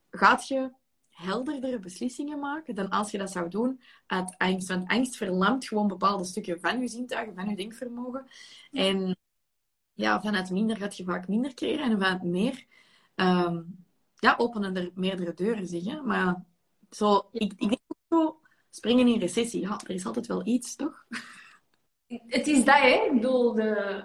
gaat 0.09 0.47
je 0.47 0.71
helderdere 1.09 1.79
beslissingen 1.79 2.39
maken 2.39 2.75
dan 2.75 2.89
als 2.89 3.11
je 3.11 3.17
dat 3.17 3.31
zou 3.31 3.49
doen 3.49 3.81
uit 4.05 4.37
angst. 4.37 4.67
Want 4.67 4.89
angst 4.89 5.17
verlamt 5.17 5.67
gewoon 5.67 5.87
bepaalde 5.87 6.25
stukken 6.25 6.59
van 6.59 6.79
je 6.79 6.87
zintuigen, 6.87 7.35
van 7.35 7.49
je 7.49 7.55
denkvermogen. 7.55 8.27
En 8.71 9.17
ja, 9.93 10.21
vanuit 10.21 10.51
minder 10.51 10.77
gaat 10.77 10.97
je 10.97 11.03
vaak 11.03 11.27
minder 11.27 11.53
creëren 11.53 11.91
en 11.91 11.91
vanuit 11.91 12.23
meer 12.23 12.65
um, 13.15 13.85
ja, 14.15 14.35
openen 14.37 14.75
er 14.75 14.91
meerdere 14.93 15.33
deuren 15.33 15.67
zich. 15.67 16.03
Maar 16.03 16.45
zo, 16.89 17.29
ik, 17.31 17.53
ik 17.57 17.67
denk 17.67 17.81
zo, 18.09 18.39
springen 18.69 19.07
in 19.07 19.19
recessie, 19.19 19.61
ja, 19.61 19.79
er 19.87 19.95
is 19.95 20.05
altijd 20.05 20.27
wel 20.27 20.45
iets, 20.45 20.75
toch? 20.75 21.05
Het 22.07 22.47
is 22.47 22.63
dat, 22.63 22.75
hè. 22.75 23.03
Ik 23.05 23.13
bedoel, 23.13 23.53
de, 23.53 24.03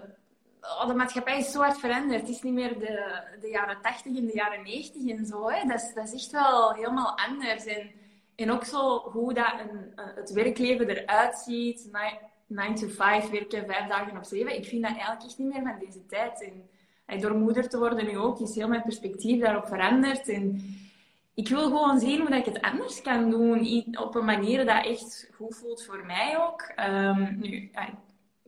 oh, 0.60 0.86
de 0.86 0.94
maatschappij 0.94 1.38
is 1.38 1.52
zo 1.52 1.60
hard 1.60 1.78
veranderd. 1.78 2.20
Het 2.20 2.30
is 2.30 2.42
niet 2.42 2.52
meer 2.52 2.78
de, 2.78 3.22
de 3.40 3.48
jaren 3.48 3.82
80 3.82 4.16
en 4.16 4.26
de 4.26 4.34
jaren 4.34 4.62
90 4.62 5.10
en 5.10 5.26
zo. 5.26 5.50
Hè. 5.50 5.68
Dat, 5.68 5.80
is, 5.80 5.94
dat 5.94 6.06
is 6.06 6.12
echt 6.12 6.30
wel 6.30 6.72
helemaal 6.72 7.18
anders. 7.18 7.64
En, 7.66 7.90
en 8.36 8.50
ook 8.50 8.64
zo 8.64 8.98
hoe 8.98 9.34
dat 9.34 9.52
een, 9.60 9.92
het 10.14 10.32
werkleven 10.32 10.88
eruit 10.88 11.38
ziet. 11.38 11.90
9 12.46 12.74
to 12.74 12.88
5 12.88 13.30
werken, 13.30 13.66
vijf 13.66 13.88
dagen 13.88 14.16
op 14.16 14.24
zeven. 14.24 14.56
Ik 14.56 14.66
vind 14.66 14.82
dat 14.82 14.90
eigenlijk 14.90 15.22
echt 15.24 15.38
niet 15.38 15.52
meer 15.52 15.62
van 15.62 15.78
deze 15.78 16.06
tijd. 16.06 16.42
En, 16.42 16.68
en 17.06 17.20
door 17.20 17.34
moeder 17.34 17.68
te 17.68 17.78
worden 17.78 18.06
nu 18.06 18.18
ook, 18.18 18.40
is 18.40 18.54
heel 18.54 18.68
mijn 18.68 18.82
perspectief 18.82 19.40
daarop 19.40 19.66
veranderd. 19.66 20.28
En 20.28 20.64
ik 21.34 21.48
wil 21.48 21.62
gewoon 21.62 21.98
zien 21.98 22.20
hoe 22.20 22.30
dat 22.30 22.46
ik 22.46 22.54
het 22.54 22.60
anders 22.60 23.02
kan 23.02 23.30
doen. 23.30 23.86
Op 23.98 24.14
een 24.14 24.24
manier 24.24 24.66
dat 24.66 24.86
echt 24.86 25.30
goed 25.34 25.56
voelt 25.56 25.84
voor 25.84 26.06
mij 26.06 26.38
ook. 26.38 26.72
Um, 26.76 27.38
nu, 27.40 27.70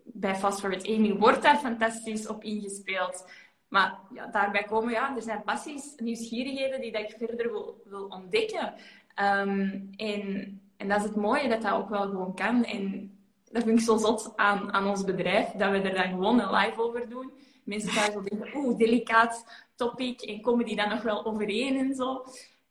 bij 0.05 0.35
Fast 0.35 0.61
Forward 0.61 0.88
Amy 0.88 1.14
wordt 1.14 1.43
daar 1.43 1.59
fantastisch 1.59 2.26
op 2.26 2.43
ingespeeld. 2.43 3.31
Maar 3.69 3.99
ja, 4.14 4.26
daarbij 4.26 4.62
komen, 4.62 4.93
ja, 4.93 5.17
er 5.17 5.23
zijn 5.23 5.43
passies, 5.43 5.93
nieuwsgierigheden 5.97 6.81
die 6.81 6.93
dat 6.93 7.03
ik 7.03 7.14
verder 7.19 7.53
wil, 7.53 7.83
wil 7.85 8.07
ontdekken. 8.07 8.75
Um, 9.23 9.91
en, 9.97 10.61
en 10.76 10.88
dat 10.88 10.99
is 10.99 11.05
het 11.05 11.17
mooie, 11.17 11.49
dat 11.49 11.62
dat 11.62 11.73
ook 11.73 11.88
wel 11.88 12.03
gewoon 12.03 12.35
kan. 12.35 12.64
En 12.64 13.12
dat 13.50 13.62
vind 13.62 13.79
ik 13.79 13.85
zo 13.85 13.97
zot 13.97 14.33
aan, 14.37 14.73
aan 14.73 14.88
ons 14.88 15.05
bedrijf, 15.05 15.50
dat 15.50 15.71
we 15.71 15.81
er 15.81 15.95
dan 15.95 16.09
gewoon 16.09 16.41
een 16.41 16.55
live 16.55 16.83
over 16.83 17.09
doen. 17.09 17.33
Mensen 17.64 17.95
thuis 17.95 18.14
wel 18.14 18.23
denken, 18.23 18.57
oeh, 18.57 18.79
delicaat 18.79 19.64
topic, 19.75 20.21
en 20.21 20.41
komen 20.41 20.64
die 20.64 20.76
dan 20.76 20.88
nog 20.88 21.03
wel 21.03 21.25
overeen 21.25 21.79
en 21.79 21.95
zo. 21.95 22.25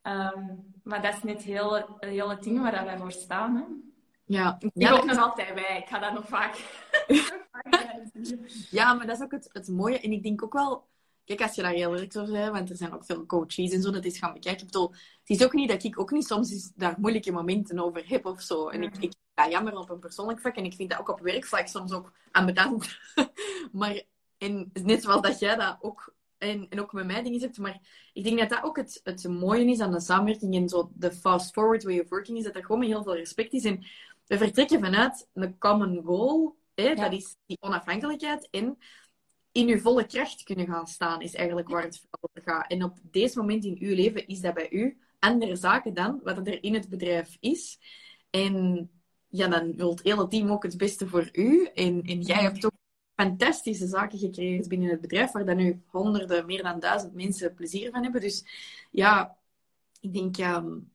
Um, 0.04 0.74
maar 0.84 1.02
dat 1.02 1.14
is 1.14 1.24
net 1.24 1.42
heel, 1.42 1.98
heel 2.00 2.30
het 2.30 2.44
ding 2.44 2.62
waar 2.62 2.86
wij 2.86 2.98
voor 2.98 3.12
staan. 3.12 3.56
Hè? 3.56 3.64
Ja. 4.26 4.56
Ik 4.60 4.72
ja, 4.74 4.92
ook 4.92 5.06
nog 5.06 5.18
altijd 5.18 5.54
bij. 5.54 5.78
Ik 5.78 5.88
ga 5.88 6.00
dat 6.00 6.14
nog 6.14 6.28
vaak... 6.28 6.56
ja, 8.70 8.94
maar 8.94 9.08
dat 9.08 9.18
is 9.18 9.24
ook 9.24 9.32
het, 9.32 9.50
het 9.52 9.68
mooie. 9.68 10.00
En 10.00 10.12
ik 10.12 10.24
denk 10.24 10.44
ook 10.44 10.54
wel... 10.54 10.92
Kijk, 11.26 11.42
als 11.42 11.56
je 11.56 11.62
daar 11.62 11.72
heel 11.72 11.94
eerlijk 11.94 12.18
over 12.18 12.32
bent, 12.32 12.52
want 12.52 12.70
er 12.70 12.76
zijn 12.76 12.94
ook 12.94 13.06
veel 13.06 13.26
coaches 13.26 13.72
en 13.72 13.82
zo, 13.82 13.92
dat 13.92 14.06
is 14.06 14.18
gaan 14.18 14.34
bekijken. 14.34 14.62
Ik 14.62 14.72
bedoel, 14.72 14.90
het 14.90 15.40
is 15.40 15.44
ook 15.44 15.54
niet 15.54 15.70
dat 15.70 15.84
ik 15.84 16.00
ook 16.00 16.12
niet 16.12 16.28
soms 16.28 16.72
daar 16.76 16.96
moeilijke 17.00 17.32
momenten 17.32 17.80
over 17.80 18.04
heb 18.08 18.26
of 18.26 18.42
zo. 18.42 18.68
En 18.68 18.84
ik, 18.84 18.98
ik 18.98 19.14
ja, 19.36 19.50
jammer 19.50 19.78
op 19.78 19.90
een 19.90 20.00
persoonlijk 20.00 20.40
vlak. 20.40 20.56
En 20.56 20.66
ik 20.66 20.74
vind 20.74 20.90
dat 20.90 21.00
ook 21.00 21.10
op 21.10 21.20
werkvlak 21.20 21.68
soms 21.68 21.92
ook 21.92 22.12
ambetant. 22.32 23.00
maar 23.72 24.04
en 24.38 24.70
net 24.74 25.04
zoals 25.04 25.22
dat 25.22 25.40
jij 25.40 25.56
dat 25.56 25.78
ook 25.82 26.14
en, 26.44 26.66
en 26.70 26.82
ook 26.82 26.94
met 26.94 27.06
mij 27.06 27.24
dingen 27.24 27.42
hebt. 27.42 27.58
Maar 27.58 28.10
ik 28.14 28.24
denk 28.24 28.40
dat 28.40 28.50
dat 28.50 28.64
ook 28.64 28.78
het, 28.78 29.00
het 29.04 29.28
mooie 29.28 29.66
is 29.66 29.80
aan 29.80 29.92
de 29.92 30.00
samenwerking 30.00 30.56
en 30.56 30.70
zo 30.70 30.92
de 30.94 31.12
fast-forward 31.12 31.84
way 31.84 32.00
of 32.00 32.10
working 32.10 32.38
is, 32.38 32.44
dat 32.44 32.56
er 32.56 32.66
gewoon 32.66 32.80
met 32.80 32.88
heel 32.88 33.04
veel 33.04 33.16
respect 33.16 33.54
is. 33.54 33.66
En 33.66 33.86
we 34.26 34.38
vertrekken 34.38 34.80
vanuit 34.80 35.28
een 35.34 35.58
common 35.58 36.02
goal. 36.04 36.56
Hè? 36.76 36.96
Dat 36.96 37.14
is 37.14 37.36
die 37.46 37.58
onafhankelijkheid. 37.60 38.48
En 38.52 38.78
in 39.52 39.68
uw 39.68 39.80
volle 39.80 40.06
kracht 40.06 40.44
kunnen 40.44 40.68
gaan 40.68 40.88
staan, 40.88 41.22
is 41.22 41.36
eigenlijk 41.36 41.70
waar 41.70 41.84
het 41.84 42.08
over 42.20 42.52
gaat. 42.52 42.72
En 42.72 42.84
op 42.84 42.98
deze 43.02 43.40
moment 43.40 43.66
in 43.66 43.78
uw 43.80 43.96
leven 43.96 44.28
is 44.28 44.40
dat 44.40 44.54
bij 44.54 44.72
u 44.72 44.98
andere 45.20 45.56
zaken 45.56 45.94
dan 45.94 46.20
wat 46.24 46.48
er 46.48 46.64
in 46.64 46.74
het 46.74 46.90
bedrijf 46.90 47.38
is. 47.40 47.80
En 48.30 48.90
ja, 49.28 49.48
dan 49.48 49.76
wil 49.76 49.90
het 49.90 50.04
hele 50.04 50.28
team 50.28 50.52
ook 50.52 50.64
het 50.64 50.78
beste 50.78 51.08
voor 51.08 51.30
u. 51.32 51.70
En, 51.74 52.02
en 52.02 52.22
jij 52.22 52.42
hebt 52.42 52.66
ook 52.66 52.72
fantastische 53.16 53.88
zaken 53.88 54.20
gecreëerd 54.20 54.68
binnen 54.68 54.90
het 54.90 55.02
bedrijf, 55.02 55.32
waar 55.32 55.46
dan 55.46 55.58
nu 55.58 55.82
honderden, 55.88 56.46
meer 56.46 56.64
dan 56.64 56.80
duizend 56.80 57.14
mensen 57.14 57.54
plezier 57.54 57.92
van 57.92 58.04
hebben. 58.04 58.22
Dus 58.22 58.46
ja, 58.92 59.38
ik 60.00 60.14
denk 60.14 60.38
um, 60.38 60.92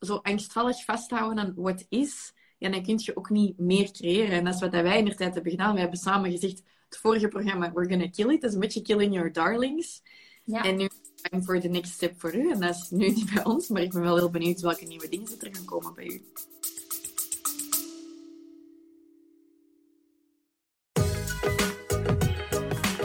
zo 0.00 0.16
angstvallig 0.16 0.84
vasthouden 0.84 1.38
aan 1.38 1.52
wat 1.56 1.86
is, 1.88 2.32
ja, 2.58 2.70
dan 2.70 2.82
kun 2.82 3.00
je 3.02 3.16
ook 3.16 3.30
niet 3.30 3.58
meer 3.58 3.90
creëren. 3.90 4.30
En 4.30 4.44
dat 4.44 4.54
is 4.54 4.60
wat 4.60 4.70
wij 4.70 4.98
in 4.98 5.04
de 5.04 5.14
tijd 5.14 5.34
hebben 5.34 5.52
gedaan. 5.52 5.74
We 5.74 5.80
hebben 5.80 5.98
samen 5.98 6.30
gezegd, 6.30 6.62
het 6.88 6.96
vorige 6.96 7.28
programma, 7.28 7.72
we're 7.72 7.88
gonna 7.88 8.08
kill 8.08 8.30
it. 8.30 8.40
Dat 8.40 8.50
is 8.50 8.54
een 8.54 8.60
beetje 8.60 8.82
killing 8.82 9.14
your 9.14 9.32
darlings. 9.32 10.02
Ja. 10.44 10.64
En 10.64 10.76
nu 10.76 10.88
time 11.14 11.42
for 11.42 11.60
the 11.60 11.68
next 11.68 11.92
step 11.92 12.20
voor 12.20 12.34
u. 12.34 12.50
En 12.50 12.60
dat 12.60 12.74
is 12.74 12.90
nu 12.90 13.08
niet 13.08 13.34
bij 13.34 13.44
ons, 13.44 13.68
maar 13.68 13.82
ik 13.82 13.92
ben 13.92 14.02
wel 14.02 14.16
heel 14.16 14.30
benieuwd 14.30 14.60
welke 14.60 14.84
nieuwe 14.84 15.08
dingen 15.08 15.40
er 15.40 15.54
gaan 15.54 15.64
komen 15.64 15.94
bij 15.94 16.06
u. 16.06 16.22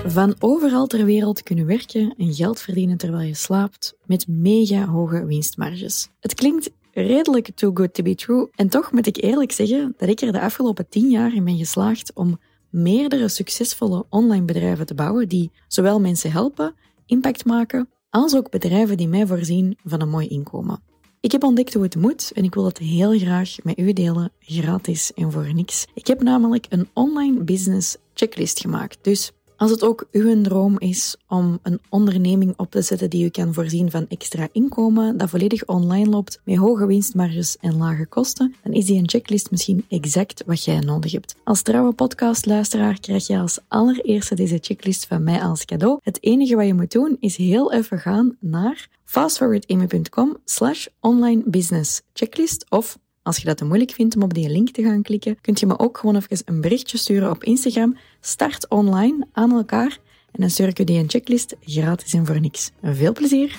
Van 0.09 0.35
overal 0.39 0.87
ter 0.87 1.05
wereld 1.05 1.43
kunnen 1.43 1.65
werken 1.65 2.13
en 2.17 2.33
geld 2.33 2.59
verdienen 2.59 2.97
terwijl 2.97 3.27
je 3.27 3.33
slaapt, 3.33 3.95
met 4.05 4.27
mega 4.27 4.85
hoge 4.85 5.25
winstmarges. 5.25 6.09
Het 6.19 6.33
klinkt 6.33 6.69
redelijk 6.91 7.49
too 7.55 7.71
good 7.73 7.93
to 7.93 8.03
be 8.03 8.15
true, 8.15 8.49
en 8.55 8.69
toch 8.69 8.91
moet 8.91 9.07
ik 9.07 9.23
eerlijk 9.23 9.51
zeggen 9.51 9.93
dat 9.97 10.09
ik 10.09 10.21
er 10.21 10.31
de 10.31 10.41
afgelopen 10.41 10.89
10 10.89 11.09
jaar 11.09 11.33
in 11.33 11.43
ben 11.43 11.57
geslaagd 11.57 12.11
om 12.13 12.39
meerdere 12.69 13.27
succesvolle 13.27 14.05
online 14.09 14.45
bedrijven 14.45 14.85
te 14.85 14.93
bouwen 14.93 15.27
die 15.27 15.51
zowel 15.67 15.99
mensen 15.99 16.31
helpen, 16.31 16.75
impact 17.05 17.45
maken, 17.45 17.89
als 18.09 18.35
ook 18.35 18.49
bedrijven 18.49 18.97
die 18.97 19.07
mij 19.07 19.27
voorzien 19.27 19.77
van 19.83 20.01
een 20.01 20.09
mooi 20.09 20.27
inkomen. 20.27 20.81
Ik 21.19 21.31
heb 21.31 21.43
ontdekt 21.43 21.73
hoe 21.73 21.83
het 21.83 21.95
moet 21.95 22.31
en 22.33 22.43
ik 22.43 22.53
wil 22.53 22.65
het 22.65 22.77
heel 22.77 23.17
graag 23.17 23.55
met 23.63 23.79
u 23.79 23.93
delen, 23.93 24.31
gratis 24.39 25.13
en 25.13 25.31
voor 25.31 25.53
niks. 25.53 25.87
Ik 25.93 26.07
heb 26.07 26.21
namelijk 26.21 26.65
een 26.69 26.89
online 26.93 27.43
business 27.43 27.97
checklist 28.13 28.59
gemaakt, 28.59 28.97
dus 29.01 29.31
als 29.57 29.71
het 29.71 29.83
ook 29.83 30.07
uw 30.11 30.41
droom 30.41 30.79
is 30.79 31.15
om 31.27 31.59
een 31.63 31.79
onderneming 31.89 32.53
op 32.57 32.71
te 32.71 32.81
zetten 32.81 33.09
die 33.09 33.25
u 33.25 33.29
kan 33.29 33.53
voorzien 33.53 33.91
van 33.91 34.05
extra 34.09 34.47
inkomen, 34.51 35.17
dat 35.17 35.29
volledig 35.29 35.65
online 35.65 36.09
loopt 36.09 36.41
met 36.43 36.55
hoge 36.55 36.85
winstmarges 36.85 37.57
en 37.61 37.77
lage 37.77 38.05
kosten, 38.05 38.55
dan 38.63 38.73
is 38.73 38.85
die 38.85 38.99
een 38.99 39.09
checklist 39.09 39.51
misschien 39.51 39.85
exact 39.89 40.43
wat 40.45 40.63
jij 40.63 40.79
nodig 40.79 41.11
hebt. 41.11 41.35
Als 41.43 41.61
trouwe 41.61 41.93
podcastluisteraar 41.93 42.99
krijg 42.99 43.27
je 43.27 43.39
als 43.39 43.59
allereerste 43.67 44.35
deze 44.35 44.57
checklist 44.61 45.05
van 45.05 45.23
mij 45.23 45.41
als 45.41 45.65
cadeau. 45.65 45.99
Het 46.03 46.23
enige 46.23 46.55
wat 46.55 46.65
je 46.65 46.73
moet 46.73 46.91
doen 46.91 47.17
is 47.19 47.37
heel 47.37 47.73
even 47.73 47.99
gaan 47.99 48.37
naar 48.39 48.89
fastforwardamy.com 49.05 50.37
slash 50.45 50.87
online 50.99 51.43
business 51.45 52.01
checklist 52.13 52.65
of 52.69 52.97
als 53.27 53.37
je 53.37 53.45
dat 53.45 53.57
te 53.57 53.65
moeilijk 53.65 53.91
vindt 53.91 54.15
om 54.15 54.21
op 54.21 54.33
die 54.33 54.49
link 54.49 54.69
te 54.69 54.83
gaan 54.83 55.01
klikken, 55.01 55.41
kunt 55.41 55.59
je 55.59 55.65
me 55.65 55.79
ook 55.79 55.97
gewoon 55.97 56.15
even 56.15 56.41
een 56.45 56.61
berichtje 56.61 56.97
sturen 56.97 57.29
op 57.29 57.43
Instagram. 57.43 57.97
Start 58.19 58.69
online 58.69 59.27
aan 59.31 59.51
elkaar 59.51 59.99
en 60.31 60.41
dan 60.41 60.49
stuur 60.49 60.67
ik 60.67 60.77
je 60.77 60.83
die 60.83 60.99
een 60.99 61.09
checklist 61.09 61.55
gratis 61.61 62.13
en 62.13 62.25
voor 62.25 62.39
niks. 62.39 62.71
Veel 62.81 63.13
plezier! 63.13 63.57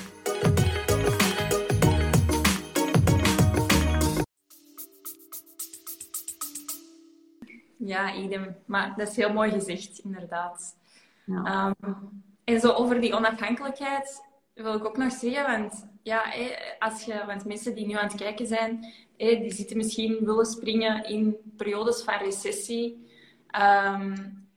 Ja, 7.77 8.15
idem. 8.15 8.57
Maar 8.67 8.95
dat 8.97 9.09
is 9.09 9.17
heel 9.17 9.33
mooi 9.33 9.51
gezegd, 9.51 9.99
inderdaad. 9.99 10.77
Ja. 11.25 11.75
Um, 11.83 12.23
en 12.45 12.61
zo 12.61 12.71
over 12.71 13.01
die 13.01 13.15
onafhankelijkheid 13.15 14.23
wil 14.55 14.75
ik 14.75 14.85
ook 14.85 14.97
nog 14.97 15.13
zeggen, 15.13 15.43
want 15.43 15.87
ja, 16.03 16.23
als 16.79 17.03
je, 17.03 17.23
want 17.27 17.45
mensen 17.45 17.75
die 17.75 17.87
nu 17.87 17.95
aan 17.95 18.09
het 18.09 18.17
kijken 18.17 18.47
zijn, 18.47 18.93
die 19.19 19.53
zitten 19.53 19.77
misschien 19.77 20.25
willen 20.25 20.47
springen 20.47 21.05
in 21.05 21.37
periodes 21.57 22.03
van 22.03 22.19
recessie. 22.19 23.07
Um, 23.61 24.49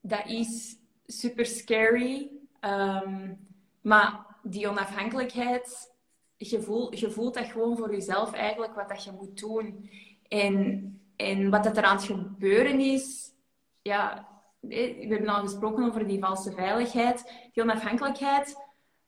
dat 0.00 0.26
is 0.26 0.76
super 1.06 1.46
scary. 1.46 2.30
Um, 2.60 3.38
maar 3.80 4.26
die 4.42 4.68
onafhankelijkheid, 4.68 5.92
je 6.36 6.60
voelt 7.10 7.34
dat 7.34 7.46
gewoon 7.46 7.76
voor 7.76 7.90
jezelf 7.90 8.32
eigenlijk 8.32 8.74
wat 8.74 8.88
dat 8.88 9.04
je 9.04 9.12
moet 9.12 9.40
doen. 9.40 9.90
En, 10.28 11.00
en 11.16 11.50
wat 11.50 11.64
dat 11.64 11.76
er 11.76 11.84
aan 11.84 11.96
het 11.96 12.04
gebeuren 12.04 12.80
is, 12.80 13.32
ja, 13.82 14.28
we 14.60 15.06
hebben 15.08 15.28
al 15.28 15.42
gesproken 15.42 15.84
over 15.84 16.06
die 16.06 16.20
valse 16.20 16.52
veiligheid. 16.52 17.32
Die 17.52 17.62
onafhankelijkheid 17.62 18.56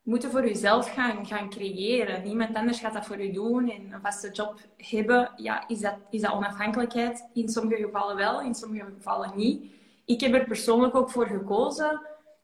moeten 0.06 0.30
voor 0.30 0.46
jezelf 0.46 0.92
gaan, 0.92 1.26
gaan 1.26 1.50
creëren. 1.50 2.22
Niemand 2.22 2.56
anders 2.56 2.80
gaat 2.80 2.92
dat 2.92 3.06
voor 3.06 3.22
je 3.22 3.32
doen 3.32 3.70
en 3.70 3.92
een 3.92 4.00
vaste 4.00 4.30
job 4.30 4.60
hebben. 4.76 5.30
Ja, 5.36 5.68
is 5.68 5.80
dat, 5.80 5.94
is 6.10 6.20
dat 6.20 6.32
onafhankelijkheid? 6.32 7.28
In 7.32 7.48
sommige 7.48 7.82
gevallen 7.82 8.16
wel, 8.16 8.40
in 8.40 8.54
sommige 8.54 8.84
gevallen 8.96 9.32
niet. 9.34 9.72
Ik 10.04 10.20
heb 10.20 10.34
er 10.34 10.44
persoonlijk 10.44 10.94
ook 10.94 11.10
voor 11.10 11.26
gekozen. 11.26 12.00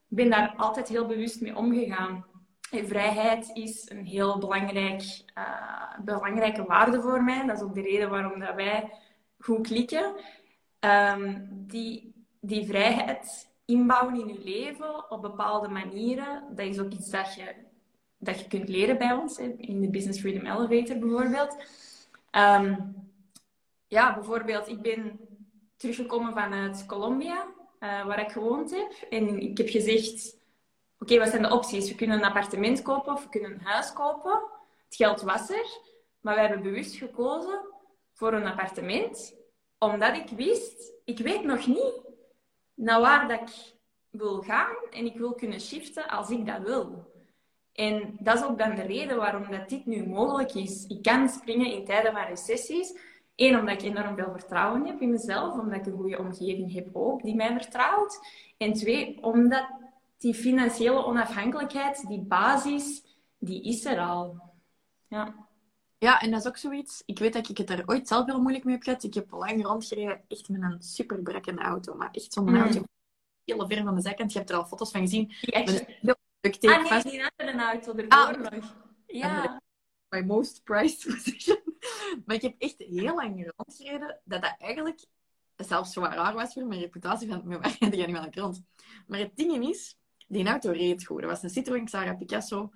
Ik 0.09 0.16
ben 0.16 0.31
daar 0.31 0.54
altijd 0.57 0.88
heel 0.88 1.07
bewust 1.07 1.40
mee 1.40 1.57
omgegaan. 1.57 2.25
En 2.71 2.88
vrijheid 2.88 3.50
is 3.54 3.90
een 3.90 4.07
heel 4.07 4.38
belangrijk, 4.38 5.02
uh, 5.38 6.04
belangrijke 6.04 6.64
waarde 6.64 7.00
voor 7.00 7.23
mij. 7.23 7.47
Dat 7.47 7.57
is 7.57 7.62
ook 7.62 7.75
de 7.75 7.83
reden 7.83 8.11
waarom 8.11 8.40
dat 8.40 8.54
wij 8.54 8.90
goed 9.38 9.66
klikken. 9.66 10.14
Um, 10.81 11.49
die, 11.50 12.14
die 12.40 12.66
vrijheid 12.66 13.51
inbouwen 13.73 14.21
in 14.21 14.26
je 14.26 14.41
leven 14.45 15.11
op 15.11 15.23
bepaalde 15.23 15.69
manieren. 15.69 16.45
Dat 16.57 16.67
is 16.67 16.79
ook 16.79 16.93
iets 16.93 17.11
dat 17.11 17.35
je, 17.35 17.55
dat 18.19 18.41
je 18.41 18.49
kunt 18.49 18.69
leren 18.69 18.99
bij 18.99 19.12
ons, 19.12 19.38
in 19.38 19.81
de 19.81 19.91
Business 19.91 20.21
Freedom 20.21 20.47
Elevator 20.47 20.99
bijvoorbeeld. 20.99 21.57
Ehm, 22.31 22.75
ja, 23.87 24.14
bijvoorbeeld, 24.14 24.69
ik 24.69 24.83
ben 24.83 25.21
teruggekomen 25.76 26.33
vanuit 26.33 26.87
Colombia, 26.87 27.47
uh, 27.81 28.07
waar 28.07 28.21
ik 28.21 28.31
gewoond 28.31 28.71
heb. 28.71 28.93
En 29.11 29.41
ik 29.41 29.59
heb 29.59 29.69
gezegd, 29.69 30.37
oké, 30.99 31.19
wat 31.19 31.29
zijn 31.29 31.43
de 31.43 31.50
opties? 31.50 31.88
We 31.88 31.95
kunnen 31.95 32.17
een 32.17 32.25
appartement 32.25 32.83
kopen 32.83 33.12
of 33.12 33.23
we 33.23 33.29
kunnen 33.29 33.52
een 33.52 33.67
huis 33.67 33.93
kopen. 33.93 34.43
Het 34.85 34.97
geld 34.97 35.21
was 35.21 35.50
er, 35.50 35.79
maar 36.21 36.35
we 36.35 36.41
hebben 36.41 36.62
bewust 36.62 36.95
gekozen 36.95 37.61
voor 38.12 38.33
een 38.33 38.47
appartement, 38.47 39.35
omdat 39.79 40.17
ik 40.17 40.29
wist, 40.29 40.93
ik 41.05 41.19
weet 41.19 41.45
nog 41.45 41.67
niet 41.67 42.12
naar 42.75 43.00
waar 43.00 43.29
dat 43.29 43.41
ik 43.41 43.75
wil 44.11 44.43
gaan 44.43 44.76
en 44.91 45.05
ik 45.05 45.19
wil 45.19 45.35
kunnen 45.35 45.61
shiften 45.61 46.09
als 46.09 46.31
ik 46.31 46.47
dat 46.47 46.62
wil. 46.62 47.11
En 47.73 48.17
dat 48.19 48.35
is 48.35 48.45
ook 48.45 48.59
dan 48.59 48.75
de 48.75 48.83
reden 48.83 49.17
waarom 49.17 49.50
dat 49.50 49.69
dit 49.69 49.87
nu 49.87 50.07
mogelijk 50.07 50.55
is. 50.55 50.87
Ik 50.87 51.02
kan 51.02 51.29
springen 51.29 51.73
in 51.73 51.85
tijden 51.85 52.12
van 52.12 52.25
recessies. 52.25 52.99
Eén, 53.37 53.59
omdat 53.59 53.83
ik 53.83 53.83
enorm 53.83 54.17
veel 54.17 54.33
vertrouwen 54.33 54.87
heb 54.87 55.00
in 55.00 55.11
mezelf, 55.11 55.59
omdat 55.59 55.79
ik 55.79 55.87
een 55.87 55.99
goede 55.99 56.19
omgeving 56.19 56.73
heb 56.73 56.88
ook 56.93 57.23
die 57.23 57.35
mij 57.35 57.52
vertrouwt. 57.52 58.21
En 58.59 58.73
twee, 58.73 59.23
omdat 59.23 59.67
die 60.19 60.35
financiële 60.35 61.05
onafhankelijkheid, 61.05 62.09
die 62.09 62.21
basis, 62.21 63.05
die 63.38 63.62
is 63.62 63.85
er 63.85 63.99
al. 63.99 64.41
Ja. 65.09 65.35
Ja, 66.02 66.21
en 66.21 66.30
dat 66.30 66.40
is 66.40 66.47
ook 66.47 66.56
zoiets. 66.56 67.02
Ik 67.06 67.18
weet 67.18 67.32
dat 67.32 67.49
ik 67.49 67.59
het 67.59 67.66
daar 67.66 67.82
ooit 67.87 68.09
zelf 68.09 68.26
heel 68.26 68.40
moeilijk 68.40 68.64
mee 68.64 68.75
heb 68.75 68.82
gehad. 68.82 69.02
Ik 69.02 69.14
heb 69.14 69.30
lang 69.30 69.66
rondgereden, 69.66 70.23
echt 70.28 70.49
met 70.49 70.62
een 70.62 70.82
super 70.82 71.23
brakkende 71.23 71.62
auto. 71.62 71.94
Maar 71.94 72.09
echt 72.12 72.32
zo'n 72.32 72.44
mm. 72.44 72.56
auto. 72.56 72.82
Heel 73.44 73.68
ver 73.68 73.82
van 73.82 73.94
de 73.94 74.00
zijkant. 74.00 74.32
Je 74.32 74.38
hebt 74.38 74.50
er 74.50 74.56
al 74.56 74.64
foto's 74.64 74.90
van 74.90 75.00
gezien. 75.00 75.26
Die 75.40 75.52
echt... 75.52 75.68
Heel 75.71 76.16
ah, 76.73 76.90
nee, 76.90 77.02
die 77.02 77.30
andere 77.37 77.59
auto 77.59 77.94
ervoor 77.94 78.09
ah, 78.09 78.50
nog. 78.50 78.75
Ja. 79.06 79.61
My 80.09 80.21
most 80.21 80.64
prized 80.64 81.06
possession. 81.14 81.62
maar 82.25 82.37
ik 82.37 82.42
heb 82.42 82.54
echt 82.59 82.78
heel 82.78 83.14
lang 83.14 83.52
rondgereden 83.56 84.21
dat 84.25 84.42
dat 84.42 84.54
eigenlijk 84.59 85.04
zelfs 85.56 85.92
zwaar 85.92 86.14
raar 86.14 86.35
was 86.35 86.52
voor 86.52 86.66
mijn 86.66 86.80
reputatie 86.80 87.28
van 87.28 87.42
mijn 87.44 87.61
waar 87.61 87.76
die 87.90 88.06
niet 88.06 88.11
wel 88.11 88.26
rond. 88.30 88.62
Maar 89.06 89.18
het 89.18 89.37
ding 89.37 89.68
is, 89.68 89.99
die 90.28 90.47
auto 90.47 90.71
reed 90.71 91.04
goed. 91.04 91.21
Dat 91.21 91.30
was 91.30 91.42
een 91.42 91.50
Citroën 91.50 91.85
Xara 91.85 92.14
Picasso 92.14 92.73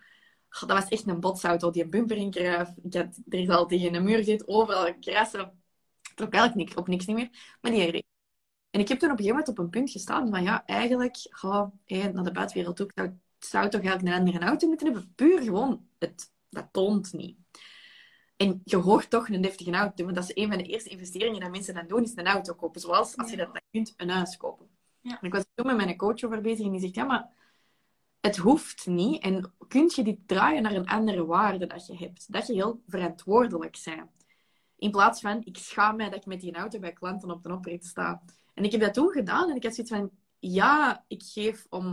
dat 0.61 0.79
was 0.79 0.89
echt 0.89 1.07
een 1.07 1.21
botsauto, 1.21 1.71
die 1.71 1.89
bumper 1.89 2.17
in 2.17 2.31
kruif. 2.31 2.69
Ik 2.83 2.95
had, 2.95 3.21
er 3.29 3.39
is 3.39 3.49
al 3.49 3.67
tegen 3.67 3.95
een 3.95 4.05
muur 4.05 4.17
gezeten, 4.17 4.49
overal 4.49 4.95
krassen. 4.99 5.63
Trok 6.15 6.33
eigenlijk 6.33 6.55
niks, 6.55 6.75
op 6.75 6.89
niks 6.89 7.07
niet 7.07 7.17
meer. 7.17 7.57
Maar 7.61 7.71
die 7.71 7.91
reed. 7.91 8.05
En 8.71 8.81
ik 8.81 8.89
heb 8.89 8.99
toen 8.99 9.11
op 9.11 9.19
een 9.19 9.25
gegeven 9.25 9.45
moment 9.45 9.59
op 9.59 9.65
een 9.65 9.71
punt 9.71 9.91
gestaan 9.91 10.31
van 10.31 10.43
ja, 10.43 10.67
eigenlijk, 10.67 11.17
ga 11.31 11.73
naar 11.87 12.25
de 12.25 12.33
buitenwereld 12.33 12.77
toe. 12.77 12.87
Ik 12.87 12.93
zou, 12.95 13.13
zou 13.39 13.69
toch 13.69 13.81
eigenlijk 13.81 14.15
een 14.15 14.21
andere 14.21 14.45
auto 14.45 14.69
moeten 14.69 14.87
hebben. 14.87 15.13
Puur 15.15 15.43
gewoon, 15.43 15.87
het, 15.99 16.33
dat 16.51 16.69
toont 16.73 17.13
niet. 17.13 17.39
En 18.37 18.61
je 18.65 18.77
hoort 18.77 19.11
toch 19.11 19.29
een 19.29 19.41
deftige 19.41 19.71
auto. 19.71 20.05
Want 20.05 20.17
dat 20.17 20.31
is 20.31 20.43
een 20.43 20.49
van 20.49 20.59
de 20.59 20.65
eerste 20.65 20.89
investeringen 20.89 21.41
dat 21.41 21.51
mensen 21.51 21.75
dan 21.75 21.87
doen, 21.87 22.03
is 22.03 22.17
een 22.17 22.27
auto 22.27 22.55
kopen. 22.55 22.81
Zoals, 22.81 23.17
als 23.17 23.31
je 23.31 23.37
dat 23.37 23.53
dan 23.53 23.63
kunt, 23.71 23.95
een 23.97 24.11
huis 24.11 24.37
kopen. 24.37 24.69
Ja. 25.01 25.19
En 25.21 25.27
ik 25.27 25.33
was 25.33 25.45
toen 25.55 25.67
met 25.67 25.77
mijn 25.77 25.97
coach 25.97 26.25
over 26.25 26.41
bezig 26.41 26.65
en 26.65 26.71
die 26.71 26.81
zegt, 26.81 26.95
ja, 26.95 27.05
maar 27.05 27.29
het 28.27 28.37
hoeft 28.37 28.87
niet. 28.87 29.23
En 29.23 29.53
kun 29.69 29.91
je 29.95 30.03
dit 30.03 30.19
draaien 30.27 30.63
naar 30.63 30.75
een 30.75 30.87
andere 30.87 31.27
waarde 31.27 31.67
dat 31.67 31.87
je 31.87 31.97
hebt. 31.97 32.33
Dat 32.33 32.47
je 32.47 32.53
heel 32.53 32.83
verantwoordelijk 32.87 33.79
bent. 33.85 34.11
In 34.79 34.91
plaats 34.91 35.21
van, 35.21 35.41
ik 35.45 35.57
schaam 35.57 35.97
mij 35.97 36.11
dat 36.11 36.19
ik 36.19 36.27
met 36.27 36.41
die 36.41 36.55
auto 36.55 36.79
bij 36.79 36.93
klanten 36.93 37.31
op 37.31 37.43
de 37.43 37.53
oprit 37.53 37.85
sta. 37.85 38.23
En 38.55 38.65
ik 38.65 38.73
heb 38.73 38.81
dat 38.81 38.95
toen 38.95 39.11
gedaan 39.11 39.51
en 39.51 39.57
ik 39.57 39.63
had 39.63 39.75
zoiets 39.75 39.93
van, 39.93 40.11
ja, 40.39 41.05
ik 41.09 41.23
geef 41.23 41.67
om 41.69 41.87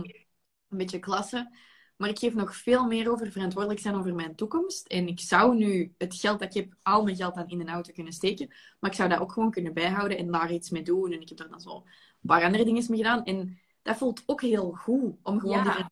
een 0.68 0.78
beetje 0.78 0.98
klasse, 0.98 1.56
maar 1.96 2.08
ik 2.08 2.18
geef 2.18 2.34
nog 2.34 2.56
veel 2.56 2.86
meer 2.86 3.10
over 3.10 3.30
verantwoordelijk 3.30 3.80
zijn 3.80 3.94
over 3.94 4.14
mijn 4.14 4.34
toekomst. 4.34 4.86
En 4.86 5.08
ik 5.08 5.20
zou 5.20 5.56
nu 5.56 5.94
het 5.98 6.14
geld 6.14 6.38
dat 6.38 6.54
ik 6.54 6.62
heb, 6.62 6.74
al 6.82 7.04
mijn 7.04 7.16
geld 7.16 7.34
dan 7.34 7.48
in 7.48 7.60
een 7.60 7.68
auto 7.68 7.92
kunnen 7.92 8.12
steken, 8.12 8.48
maar 8.80 8.90
ik 8.90 8.96
zou 8.96 9.08
dat 9.08 9.18
ook 9.18 9.32
gewoon 9.32 9.50
kunnen 9.50 9.74
bijhouden 9.74 10.18
en 10.18 10.30
daar 10.30 10.52
iets 10.52 10.70
mee 10.70 10.82
doen. 10.82 11.12
En 11.12 11.20
ik 11.20 11.28
heb 11.28 11.38
er 11.38 11.48
dan 11.48 11.60
zo 11.60 11.74
een 11.76 11.82
paar 12.26 12.44
andere 12.44 12.64
dingen 12.64 12.84
mee 12.88 12.98
gedaan. 12.98 13.24
En 13.24 13.58
dat 13.82 13.96
voelt 13.96 14.22
ook 14.26 14.40
heel 14.40 14.72
goed, 14.72 15.16
om 15.22 15.40
gewoon 15.40 15.64
Ja. 15.64 15.76
die 15.76 15.84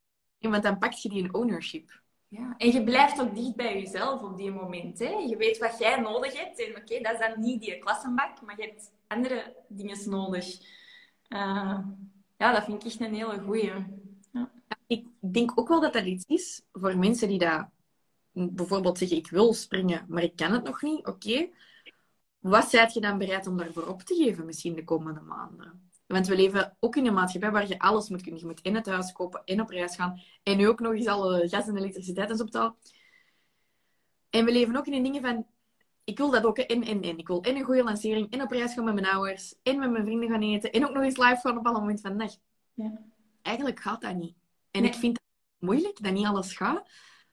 want 0.50 0.62
dan 0.62 0.78
pak 0.78 0.92
je 0.92 1.08
die 1.08 1.22
een 1.22 1.34
ownership. 1.34 2.00
Ja, 2.28 2.54
en 2.56 2.72
je 2.72 2.84
blijft 2.84 3.20
ook 3.20 3.34
dicht 3.34 3.56
bij 3.56 3.80
jezelf 3.80 4.22
op 4.22 4.36
die 4.36 4.50
moment. 4.50 4.98
Hè? 4.98 5.08
Je 5.08 5.36
weet 5.36 5.58
wat 5.58 5.78
jij 5.78 6.00
nodig 6.00 6.38
hebt. 6.38 6.66
En 6.66 6.76
oké, 6.76 7.00
dat 7.00 7.12
is 7.12 7.18
dan 7.18 7.40
niet 7.40 7.60
die 7.60 7.78
klassenbak, 7.78 8.42
maar 8.42 8.60
je 8.60 8.66
hebt 8.66 8.92
andere 9.06 9.56
dingen 9.68 10.10
nodig. 10.10 10.60
Eh, 11.28 11.78
ja, 12.36 12.52
dat 12.52 12.64
vind 12.64 12.84
ik 12.84 12.90
echt 12.90 13.00
een 13.00 13.14
hele 13.14 13.40
goeie. 13.40 13.72
Ik 14.86 15.06
denk 15.20 15.58
ook 15.58 15.68
wel 15.68 15.80
dat 15.80 15.92
dat 15.92 16.04
iets 16.04 16.24
is 16.26 16.62
voor 16.72 16.98
mensen 16.98 17.28
die 17.28 17.38
dat 17.38 17.66
bijvoorbeeld 18.32 18.98
zeggen: 18.98 19.16
Ik 19.16 19.30
wil 19.30 19.54
springen, 19.54 20.04
maar 20.08 20.22
ik 20.22 20.36
kan 20.36 20.52
het 20.52 20.64
nog 20.64 20.82
niet. 20.82 21.06
Oké, 21.06 21.48
wat 22.38 22.70
zijt 22.70 22.92
je 22.92 23.00
dan 23.00 23.18
bereid 23.18 23.46
om 23.46 23.56
daarvoor 23.56 23.86
op 23.86 24.02
te 24.02 24.14
geven, 24.14 24.46
misschien 24.46 24.74
de 24.74 24.84
komende 24.84 25.20
maanden? 25.20 25.90
Want 26.12 26.26
we 26.26 26.36
leven 26.36 26.76
ook 26.80 26.96
in 26.96 27.06
een 27.06 27.14
maatschappij 27.14 27.50
waar 27.50 27.68
je 27.68 27.78
alles 27.78 28.08
moet 28.08 28.22
kunnen. 28.22 28.40
Je 28.40 28.46
moet 28.46 28.60
in 28.60 28.74
het 28.74 28.86
huis 28.86 29.12
kopen, 29.12 29.42
en 29.44 29.60
op 29.60 29.68
reis 29.68 29.96
gaan. 29.96 30.20
En 30.42 30.56
nu 30.56 30.68
ook 30.68 30.80
nog 30.80 30.92
eens 30.92 31.06
alle 31.06 31.48
gas 31.48 31.66
en 31.68 31.76
elektriciteit 31.76 32.30
en 32.30 32.36
zo 32.36 32.44
betalen. 32.44 32.74
En 34.30 34.44
we 34.44 34.52
leven 34.52 34.76
ook 34.76 34.86
in 34.86 34.92
een 34.92 35.02
dingen 35.02 35.22
van... 35.22 35.46
Ik 36.04 36.18
wil 36.18 36.30
dat 36.30 36.44
ook, 36.44 36.58
en, 36.58 36.82
en, 36.82 37.02
en. 37.02 37.18
Ik 37.18 37.26
wil 37.26 37.42
en 37.42 37.56
een 37.56 37.64
goede 37.64 37.82
lancering, 37.82 38.30
en 38.30 38.42
op 38.42 38.50
reis 38.50 38.74
gaan 38.74 38.84
met 38.84 38.94
mijn 38.94 39.06
ouders, 39.06 39.54
en 39.62 39.78
met 39.78 39.90
mijn 39.90 40.04
vrienden 40.04 40.28
gaan 40.28 40.42
eten, 40.42 40.72
en 40.72 40.86
ook 40.86 40.94
nog 40.94 41.02
eens 41.02 41.16
live 41.16 41.40
gaan 41.40 41.58
op 41.58 41.66
alle 41.66 41.78
moment 41.78 42.00
van 42.00 42.12
de 42.12 42.24
dag. 42.24 42.36
Ja. 42.74 43.00
Eigenlijk 43.42 43.80
gaat 43.80 44.00
dat 44.00 44.14
niet. 44.14 44.34
En 44.70 44.82
Nee. 44.82 44.90
ik 44.90 44.96
vind 44.96 45.16
het 45.16 45.68
moeilijk 45.68 46.02
dat 46.02 46.12
niet 46.12 46.26
alles 46.26 46.56
gaat. 46.56 46.88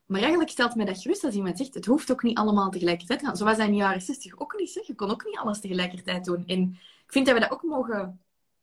Maar 0.05 0.19
eigenlijk 0.19 0.50
stelt 0.50 0.75
mij 0.75 0.86
dat 0.86 1.01
gerust 1.01 1.24
als 1.24 1.36
iemand 1.36 1.57
zegt, 1.57 1.74
het 1.74 1.86
hoeft 1.86 2.12
ook 2.12 2.24
niet 2.24 2.38
allemaal 2.38 2.69
tegelijkertijd 2.69 3.19
te 3.19 3.25
gaan. 3.25 3.38
Zo 3.38 3.45
was 3.45 3.57
dat 3.57 3.65
in 3.65 3.71
de 3.71 3.77
jaren 3.77 4.01
60 4.01 4.39
ook 4.39 4.59
niet. 4.59 4.69
Zeg. 4.69 4.88
Je 4.88 4.95
kon 4.95 5.09
ook 5.09 5.25
niet 5.25 5.38
alles 5.38 5.59
tegelijkertijd 5.59 6.25
doen. 6.25 6.43
En 6.48 6.77
ik 7.05 7.12
vind 7.12 7.25
dat 7.25 7.36
we 7.36 7.41
dat 7.41 7.51
ook 7.51 7.63
mogen 7.63 8.19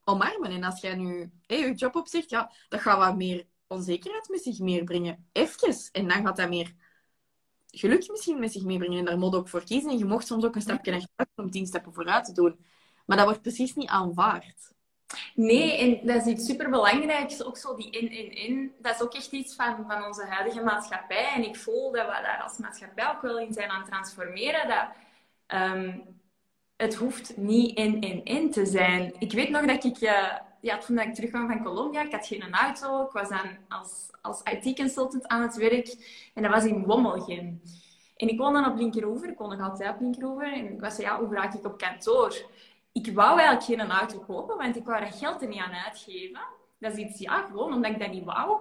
omarmen. 0.09 0.51
En 0.51 0.65
als 0.65 0.81
jij 0.81 0.95
nu 0.95 1.31
je 1.47 1.75
job 1.75 1.97
opzegt, 1.97 2.31
ja, 2.31 2.53
dat 2.69 2.81
gaat 2.81 2.99
wat 2.99 3.17
meer 3.17 3.47
onzekerheid 3.67 4.29
met 4.29 4.43
zich 4.43 4.59
meebrengen. 4.59 5.29
Even. 5.33 5.77
En 5.93 6.09
dan 6.09 6.27
gaat 6.27 6.37
dat 6.37 6.49
meer 6.49 6.75
geluk 7.67 8.09
misschien 8.11 8.39
met 8.39 8.53
zich 8.53 8.65
meebrengen. 8.65 8.99
En 8.99 9.05
daar 9.05 9.19
moet 9.19 9.35
ook 9.35 9.49
voor 9.49 9.65
kiezen. 9.65 9.91
En 9.91 9.99
je 9.99 10.05
mocht 10.05 10.27
soms 10.27 10.45
ook 10.45 10.55
een 10.55 10.61
stapje 10.61 10.93
achteruit 10.93 11.31
doen 11.35 11.45
om 11.45 11.51
tien 11.51 11.67
stappen 11.67 11.93
vooruit 11.93 12.25
te 12.25 12.33
doen. 12.33 12.65
Maar 13.07 13.17
dat 13.17 13.27
wordt 13.27 13.43
precies 13.43 13.75
niet 13.75 13.89
aanvaard. 13.89 14.75
Nee, 15.35 15.79
en 15.79 16.07
dat 16.07 16.27
is 16.27 16.33
iets 16.33 16.47
superbelangrijks. 16.47 17.45
Ook 17.45 17.57
zo 17.57 17.77
die 17.77 17.91
in-in-in. 17.91 18.75
Dat 18.79 18.95
is 18.95 19.03
ook 19.03 19.15
echt 19.15 19.33
iets 19.33 19.55
van, 19.55 19.85
van 19.89 20.05
onze 20.05 20.25
huidige 20.27 20.63
maatschappij. 20.63 21.33
En 21.35 21.45
ik 21.45 21.57
voel 21.57 21.93
dat 21.93 22.07
we 22.07 22.13
daar 22.23 22.43
als 22.43 22.59
maatschappij 22.59 23.09
ook 23.09 23.23
wel 23.23 23.39
in 23.39 23.53
zijn 23.53 23.71
aan 23.71 23.81
het 23.81 23.91
transformeren. 23.91 24.69
Dat 24.69 24.89
ehm, 25.47 25.99
het 26.77 26.95
hoeft 26.95 27.37
niet 27.37 27.77
in-in-in 27.77 28.51
te 28.51 28.67
zijn. 28.67 29.15
Ik 29.19 29.33
weet 29.33 29.51
nog 29.51 29.67
dat 29.67 29.85
ik... 29.85 29.97
eh, 29.97 30.37
ja, 30.61 30.79
toen 30.79 30.99
ik 30.99 31.15
terugkwam 31.15 31.49
van 31.49 31.63
Colombia, 31.63 32.03
ik 32.03 32.13
had 32.13 32.27
geen 32.27 32.55
auto. 32.55 33.03
Ik 33.03 33.13
was 33.13 33.29
dan 33.29 33.47
als, 33.69 34.09
als 34.23 34.43
IT-consultant 34.43 35.27
aan 35.27 35.43
het 35.43 35.57
werk. 35.57 35.97
En 36.35 36.43
dat 36.43 36.53
was 36.53 36.65
in 36.65 36.85
Wommelgem. 36.85 37.63
En 38.17 38.29
ik 38.29 38.39
woonde 38.39 38.71
op 38.71 38.77
Linkeroever. 38.77 39.29
Ik 39.29 39.39
woon 39.39 39.49
nog 39.49 39.69
altijd 39.69 39.95
op 39.95 40.01
Linkeroever. 40.01 40.53
En 40.53 40.73
ik 40.73 40.81
was 40.81 40.97
ja, 40.97 41.19
hoe 41.19 41.35
raak 41.35 41.55
ik 41.55 41.67
op 41.67 41.79
kantoor? 41.79 42.47
ik 43.03 43.15
wou 43.15 43.39
eigenlijk 43.39 43.81
geen 43.81 43.91
auto 43.91 44.19
kopen, 44.19 44.57
want 44.57 44.77
ik 44.77 44.85
wou 44.85 45.05
dat 45.05 45.15
geld 45.15 45.43
er 45.43 45.49
niet 45.49 45.61
aan 45.61 45.73
uitgeven. 45.73 46.41
Dat 46.79 46.93
is 46.93 46.99
iets, 46.99 47.19
ja, 47.19 47.43
gewoon 47.47 47.73
omdat 47.73 47.91
ik 47.91 47.99
dat 47.99 48.11
niet 48.11 48.25
wou. 48.25 48.61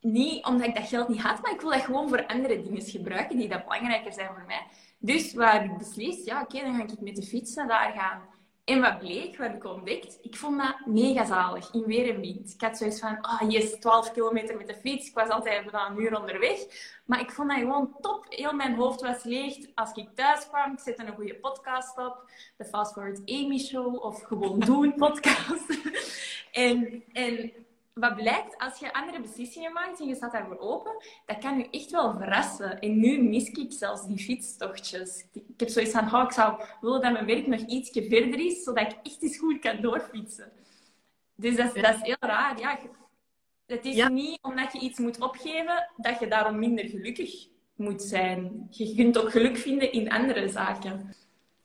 Niet 0.00 0.44
omdat 0.44 0.66
ik 0.66 0.74
dat 0.74 0.88
geld 0.88 1.08
niet 1.08 1.20
had, 1.20 1.42
maar 1.42 1.52
ik 1.52 1.60
wil 1.60 1.70
dat 1.70 1.80
gewoon 1.80 2.08
voor 2.08 2.26
andere 2.26 2.62
dingen 2.62 2.82
gebruiken 2.82 3.36
die 3.36 3.48
dat 3.48 3.64
belangrijker 3.64 4.12
zijn 4.12 4.28
voor 4.28 4.44
mij. 4.46 4.66
Dus 5.02 5.32
heb 5.32 5.64
ik 5.64 5.78
beslist? 5.78 6.26
Ja, 6.26 6.42
oké, 6.42 6.60
dan 6.60 6.74
ga 6.74 6.82
ik 6.82 7.00
met 7.00 7.16
de 7.16 7.22
fiets 7.22 7.54
naar 7.54 7.68
daar 7.68 7.92
gaan. 7.92 8.22
En 8.64 8.80
wat 8.80 8.98
bleek, 8.98 9.36
wat 9.36 9.46
heb 9.46 9.56
ik 9.56 9.64
ontdekt? 9.64 10.18
Ik 10.22 10.36
vond 10.36 10.58
dat 10.58 10.76
mega 10.86 11.24
zalig, 11.24 11.72
in 11.72 11.84
weer 11.84 12.14
en 12.14 12.20
wind. 12.20 12.52
Ik 12.52 12.60
had 12.60 12.76
zoiets 12.76 13.00
van, 13.00 13.20
ah 13.20 13.50
yes, 13.50 13.78
12 13.78 14.12
kilometer 14.12 14.56
met 14.56 14.66
de 14.66 14.74
fiets. 14.74 15.08
Ik 15.08 15.14
was 15.14 15.28
altijd 15.28 15.62
bijna 15.62 15.90
een 15.90 16.00
uur 16.00 16.20
onderweg. 16.20 16.58
Maar 17.06 17.20
ik 17.20 17.30
vond 17.30 17.50
dat 17.50 17.58
gewoon 17.58 17.96
top. 18.00 18.26
Heel 18.28 18.52
mijn 18.52 18.74
hoofd 18.74 19.00
was 19.00 19.22
leeg. 19.22 19.56
Als 19.74 19.92
ik 19.92 20.08
thuis 20.14 20.48
kwam, 20.48 20.72
ik 20.72 20.78
zette 20.78 21.02
een 21.02 21.14
goede 21.14 21.34
podcast 21.34 21.98
op. 21.98 22.30
De 22.56 22.64
Fast 22.64 22.92
Forward 22.92 23.20
Amy 23.24 23.58
Show 23.58 24.04
of 24.04 24.22
Gewoon 24.22 24.58
Doen 24.58 24.94
podcast. 25.06 25.78
en, 26.52 27.04
en 27.12 27.52
wat 28.00 28.14
blijkt, 28.16 28.58
als 28.58 28.78
je 28.78 28.92
andere 28.92 29.20
beslissingen 29.20 29.72
maakt 29.72 30.00
en 30.00 30.06
je 30.06 30.14
staat 30.14 30.32
daarvoor 30.32 30.58
open, 30.58 30.92
dat 31.26 31.38
kan 31.38 31.58
je 31.58 31.70
echt 31.70 31.90
wel 31.90 32.12
verrassen. 32.12 32.80
En 32.80 32.98
nu 33.00 33.22
mis 33.22 33.48
ik 33.50 33.72
zelfs 33.72 34.06
die 34.06 34.18
fietstochtjes. 34.18 35.24
Ik 35.32 35.42
heb 35.60 35.68
zoiets 35.68 35.92
van, 35.92 36.14
oh, 36.14 36.22
ik 36.22 36.32
zou 36.32 36.62
willen 36.80 37.00
dat 37.00 37.12
mijn 37.12 37.26
werk 37.26 37.46
nog 37.46 37.60
ietsje 37.60 38.02
verder 38.08 38.38
is, 38.46 38.62
zodat 38.62 38.92
ik 38.92 38.98
echt 39.02 39.22
eens 39.22 39.38
goed 39.38 39.58
kan 39.58 39.80
doorfietsen. 39.80 40.52
Dus 41.34 41.56
dat, 41.56 41.74
is- 41.76 41.82
dat 41.82 41.94
is 41.94 42.00
heel 42.02 42.16
raar. 42.20 42.58
Ja, 42.60 42.78
het 43.66 43.84
is 43.84 43.94
Ja. 43.96 44.08
niet 44.08 44.38
omdat 44.42 44.72
je 44.72 44.78
iets 44.78 44.98
moet 44.98 45.20
opgeven, 45.20 45.90
dat 45.96 46.18
je 46.18 46.28
daarom 46.28 46.58
minder 46.58 46.84
gelukkig 46.88 47.46
moet 47.76 48.02
zijn. 48.02 48.66
Je 48.70 48.94
kunt 48.94 49.18
ook 49.18 49.30
geluk 49.30 49.56
vinden 49.56 49.92
in 49.92 50.10
andere 50.10 50.48
zaken. 50.48 51.14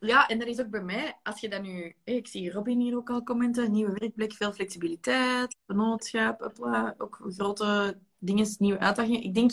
Ja, 0.06 0.28
en 0.28 0.40
dat 0.40 0.48
is 0.48 0.60
ook 0.60 0.70
bij 0.70 0.82
mij, 0.84 1.20
als 1.24 1.40
je 1.40 1.50
dat 1.50 1.62
nu... 1.62 1.96
hé, 2.04 2.14
Ik 2.14 2.28
zie 2.28 2.52
Robin 2.52 2.80
hier 2.80 2.96
ook 2.96 3.10
al 3.10 3.24
commenten. 3.24 3.72
Nieuwe 3.72 3.94
werkplek, 3.94 4.34
veel 4.34 4.54
flexibiliteit, 4.54 5.56
vennootschap, 5.66 6.40
hopla, 6.40 6.96
ook 6.98 7.20
grote 7.30 8.00
dingen, 8.18 8.56
nieuwe 8.58 8.80
uitdagingen. 8.80 9.24
Ik 9.24 9.34
denk... 9.34 9.52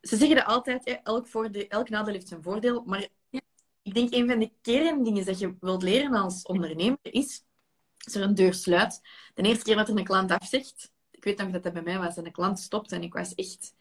Ze 0.00 0.16
zeggen 0.16 0.36
dat 0.36 0.44
altijd, 0.44 0.84
hè, 0.84 0.92
elk, 0.92 1.26
voordeel, 1.26 1.66
elk 1.68 1.88
nadeel 1.88 2.14
heeft 2.14 2.28
zijn 2.28 2.42
voordeel. 2.42 2.82
Maar 2.84 3.08
ik 3.82 3.94
denk 3.94 4.14
een 4.14 4.28
van 4.28 4.38
de 4.38 4.52
kerndingen 4.60 5.24
dat 5.24 5.38
je 5.38 5.56
wilt 5.60 5.82
leren 5.82 6.12
als 6.12 6.42
ondernemer 6.42 6.98
is... 7.02 7.44
Als 8.04 8.14
er 8.14 8.22
een 8.22 8.34
deur 8.34 8.54
sluit, 8.54 9.00
de 9.34 9.42
eerste 9.42 9.64
keer 9.64 9.76
dat 9.76 9.88
er 9.88 9.96
een 9.96 10.04
klant 10.04 10.30
afzegt... 10.30 10.90
Ik 11.10 11.24
weet 11.24 11.38
nog 11.38 11.50
dat 11.50 11.62
dat 11.62 11.72
bij 11.72 11.82
mij 11.82 11.98
was. 11.98 12.16
En 12.16 12.24
de 12.24 12.30
klant 12.30 12.58
stopt 12.58 12.92
en 12.92 13.02
ik 13.02 13.12
was 13.12 13.34
echt... 13.34 13.74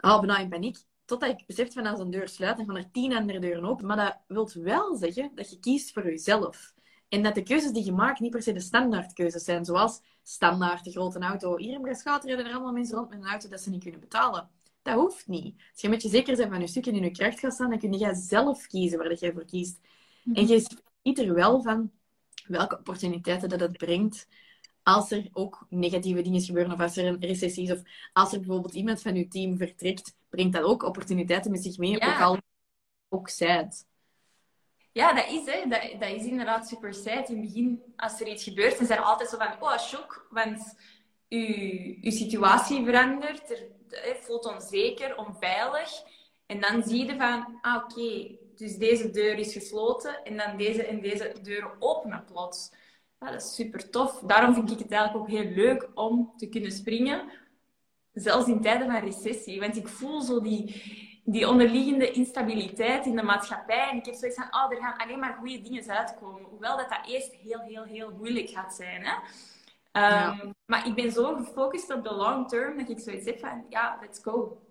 Oh, 0.00 0.18
bijna 0.18 0.38
in 0.38 0.48
paniek. 0.48 0.78
Totdat 1.08 1.30
ik 1.30 1.46
besefte 1.46 1.72
van 1.72 1.86
als 1.86 2.00
een 2.00 2.10
deur 2.10 2.28
sluit, 2.28 2.56
dan 2.56 2.66
gaan 2.66 2.76
er 2.76 2.90
tien 2.90 3.16
andere 3.16 3.38
deuren 3.38 3.64
open. 3.64 3.86
Maar 3.86 3.96
dat 3.96 4.16
wil 4.26 4.62
wel 4.64 4.96
zeggen 4.96 5.30
dat 5.34 5.50
je 5.50 5.58
kiest 5.58 5.92
voor 5.92 6.04
jezelf. 6.04 6.74
En 7.08 7.22
dat 7.22 7.34
de 7.34 7.42
keuzes 7.42 7.72
die 7.72 7.84
je 7.84 7.92
maakt 7.92 8.20
niet 8.20 8.30
per 8.30 8.42
se 8.42 8.52
de 8.52 8.60
standaardkeuzes 8.60 9.44
zijn. 9.44 9.64
Zoals 9.64 10.00
standaard, 10.22 10.84
de 10.84 10.90
grote 10.90 11.18
auto. 11.18 11.56
Hier 11.56 11.74
in 11.74 11.80
Breschaat 11.80 12.24
rijden 12.24 12.46
er 12.46 12.52
allemaal 12.52 12.72
mensen 12.72 12.96
rond 12.96 13.08
met 13.10 13.18
een 13.18 13.26
auto 13.26 13.48
dat 13.48 13.60
ze 13.60 13.70
niet 13.70 13.82
kunnen 13.82 14.00
betalen. 14.00 14.48
Dat 14.82 14.94
hoeft 14.94 15.28
niet. 15.28 15.54
Als 15.70 15.80
je 15.80 15.86
een 15.86 15.92
beetje 15.92 16.08
zeker 16.08 16.36
bent 16.36 16.50
van 16.50 16.60
je 16.60 16.66
stuk 16.66 16.86
en 16.86 16.94
in 16.94 17.02
je 17.02 17.10
kracht 17.10 17.38
gaat 17.38 17.52
staan, 17.52 17.70
dan 17.70 17.78
kun 17.78 17.92
je 17.92 18.14
zelf 18.14 18.66
kiezen 18.66 18.98
waar 18.98 19.08
dat 19.08 19.20
jij 19.20 19.32
voor 19.32 19.44
kiest. 19.44 19.78
En 20.32 20.46
je 20.46 20.66
ziet 21.02 21.18
er 21.18 21.34
wel 21.34 21.62
van 21.62 21.90
welke 22.46 22.78
opportuniteiten 22.78 23.48
dat 23.48 23.60
het 23.60 23.78
brengt 23.78 24.26
als 24.88 25.10
er 25.10 25.28
ook 25.32 25.66
negatieve 25.68 26.22
dingen 26.22 26.40
gebeuren 26.40 26.72
of 26.72 26.80
als 26.80 26.96
er 26.96 27.06
een 27.06 27.20
recessie 27.20 27.64
is 27.64 27.72
of 27.72 27.82
als 28.12 28.32
er 28.32 28.38
bijvoorbeeld 28.38 28.74
iemand 28.74 29.02
van 29.02 29.14
je 29.14 29.28
team 29.28 29.56
vertrekt, 29.56 30.16
brengt 30.28 30.52
dat 30.52 30.62
ook 30.62 30.82
opportuniteiten 30.82 31.50
met 31.50 31.62
zich 31.62 31.78
mee, 31.78 31.90
Ja. 31.90 32.14
ook 32.14 32.20
al 32.20 32.36
ook. 33.08 33.28
Ja, 34.92 35.12
dat 35.12 35.26
is, 35.30 35.44
hè. 35.46 35.68
Dat, 35.68 36.00
dat 36.00 36.10
is 36.10 36.24
inderdaad 36.24 36.68
super 36.68 36.94
sad. 36.94 37.28
In 37.28 37.36
het 37.36 37.40
begin, 37.40 37.82
als 37.96 38.20
er 38.20 38.28
iets 38.28 38.44
gebeurt, 38.44 38.78
dan 38.78 38.86
zijn 38.86 38.98
er 38.98 39.04
altijd 39.04 39.28
zo 39.28 39.36
van, 39.36 39.62
oh, 39.62 39.78
shock, 39.78 40.26
want 40.30 40.74
je, 41.28 41.98
je 42.00 42.10
situatie 42.10 42.84
verandert, 42.84 43.50
er, 43.50 43.66
het 43.88 44.18
voelt 44.20 44.46
onzeker, 44.46 45.16
onveilig. 45.16 45.90
En 46.46 46.60
dan 46.60 46.82
zie 46.82 47.06
je 47.06 47.16
van, 47.16 47.58
ah, 47.60 47.84
oké, 47.84 48.36
dus 48.56 48.76
deze 48.76 49.10
deur 49.10 49.38
is 49.38 49.52
gesloten 49.52 50.24
en 50.24 50.36
dan 50.36 50.56
deze 50.56 50.82
en 50.86 51.00
deze 51.00 51.36
deuren 51.42 51.76
openen 51.78 52.24
plots. 52.24 52.70
Ja, 53.18 53.30
dat 53.30 53.42
is 53.42 53.54
super 53.54 53.90
tof. 53.90 54.20
Daarom 54.20 54.54
vind 54.54 54.70
ik 54.70 54.78
het 54.78 54.90
eigenlijk 54.92 55.22
ook 55.22 55.30
heel 55.38 55.50
leuk 55.50 55.88
om 55.94 56.32
te 56.36 56.48
kunnen 56.48 56.72
springen, 56.72 57.30
zelfs 58.12 58.48
in 58.48 58.60
tijden 58.60 58.90
van 58.90 59.00
recessie. 59.00 59.60
Want 59.60 59.76
ik 59.76 59.88
voel 59.88 60.20
zo 60.20 60.40
die, 60.40 60.82
die 61.24 61.48
onderliggende 61.48 62.10
instabiliteit 62.10 63.06
in 63.06 63.16
de 63.16 63.22
maatschappij. 63.22 63.88
En 63.90 63.96
ik 63.96 64.04
heb 64.04 64.14
zoiets 64.14 64.38
van, 64.38 64.54
oh, 64.54 64.72
er 64.72 64.80
gaan 64.82 64.96
alleen 64.96 65.18
maar 65.18 65.34
goede 65.38 65.60
dingen 65.60 65.88
uitkomen. 65.88 66.42
Hoewel 66.42 66.76
dat 66.76 66.88
dat 66.88 67.06
eerst 67.06 67.32
heel, 67.32 67.60
heel, 67.60 67.84
heel 67.84 68.10
moeilijk 68.10 68.48
gaat 68.50 68.74
zijn. 68.74 69.02
Hè? 69.04 69.14
Ehm, 69.92 70.52
Maar 70.66 70.86
ik 70.86 70.94
ben 70.94 71.12
zo 71.12 71.34
gefocust 71.34 71.92
op 71.94 72.02
de 72.02 72.14
long 72.14 72.48
term 72.48 72.78
dat 72.78 72.88
ik 72.88 72.98
zoiets 72.98 73.24
heb 73.26 73.38
van, 73.38 73.64
ja, 73.68 73.98
let's 74.00 74.18
go. 74.22 74.62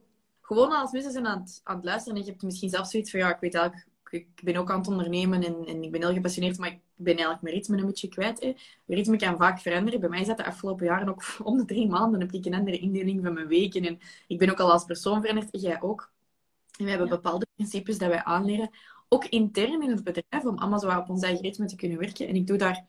gewoon 0.41 0.71
als 0.71 0.91
mensen 0.91 1.11
zijn 1.11 1.27
aan 1.27 1.39
het, 1.39 1.61
aan 1.63 1.75
het 1.75 1.85
luisteren 1.85 2.17
en 2.17 2.25
je 2.25 2.31
hebt 2.31 2.43
misschien 2.43 2.69
zelf 2.69 2.87
zoiets 2.87 3.11
van, 3.11 3.19
ja, 3.19 3.29
ik 3.29 3.39
weet 3.39 3.55
eigenlijk, 3.55 3.87
ik 4.11 4.27
ben 4.43 4.55
ook 4.55 4.71
aan 4.71 4.79
het 4.79 4.87
ondernemen 4.87 5.43
en, 5.43 5.65
en 5.65 5.83
ik 5.83 5.91
ben 5.91 6.01
heel 6.01 6.13
gepassioneerd, 6.13 6.57
maar 6.57 6.69
ik 6.69 6.79
ben 6.95 7.13
eigenlijk 7.13 7.41
mijn 7.41 7.55
ritme 7.55 7.77
een 7.77 7.85
beetje 7.85 8.07
kwijt. 8.07 8.39
Hè. 8.39 8.55
Mijn 8.85 8.99
ritme 8.99 9.17
kan 9.17 9.37
vaak 9.37 9.59
veranderen. 9.59 9.99
Bij 9.99 10.09
mij 10.09 10.21
is 10.21 10.27
dat 10.27 10.37
de 10.37 10.45
afgelopen 10.45 10.85
jaren 10.85 11.09
ook 11.09 11.23
om 11.43 11.57
de 11.57 11.65
drie 11.65 11.87
maanden 11.87 12.19
heb 12.19 12.31
ik 12.31 12.45
een 12.45 12.53
andere 12.53 12.77
indeling 12.77 13.23
van 13.23 13.33
mijn 13.33 13.47
weken. 13.47 13.85
En 13.85 13.99
ik 14.27 14.37
ben 14.37 14.49
ook 14.49 14.59
al 14.59 14.71
als 14.71 14.85
persoon 14.85 15.21
veranderd, 15.21 15.47
jij 15.51 15.81
ook. 15.81 16.11
En 16.77 16.83
we 16.83 16.89
hebben 16.89 17.09
bepaalde 17.09 17.47
principes 17.55 17.97
dat 17.97 18.09
wij 18.09 18.23
aanleren, 18.23 18.69
ook 19.09 19.25
intern 19.25 19.81
in 19.81 19.89
het 19.89 20.03
bedrijf, 20.03 20.45
om 20.45 20.57
allemaal 20.57 20.79
zo 20.79 20.97
op 20.97 21.09
ons 21.09 21.23
eigen 21.23 21.43
ritme 21.43 21.65
te 21.65 21.75
kunnen 21.75 21.97
werken. 21.97 22.27
En 22.27 22.35
ik 22.35 22.47
doe 22.47 22.57
daar 22.57 22.85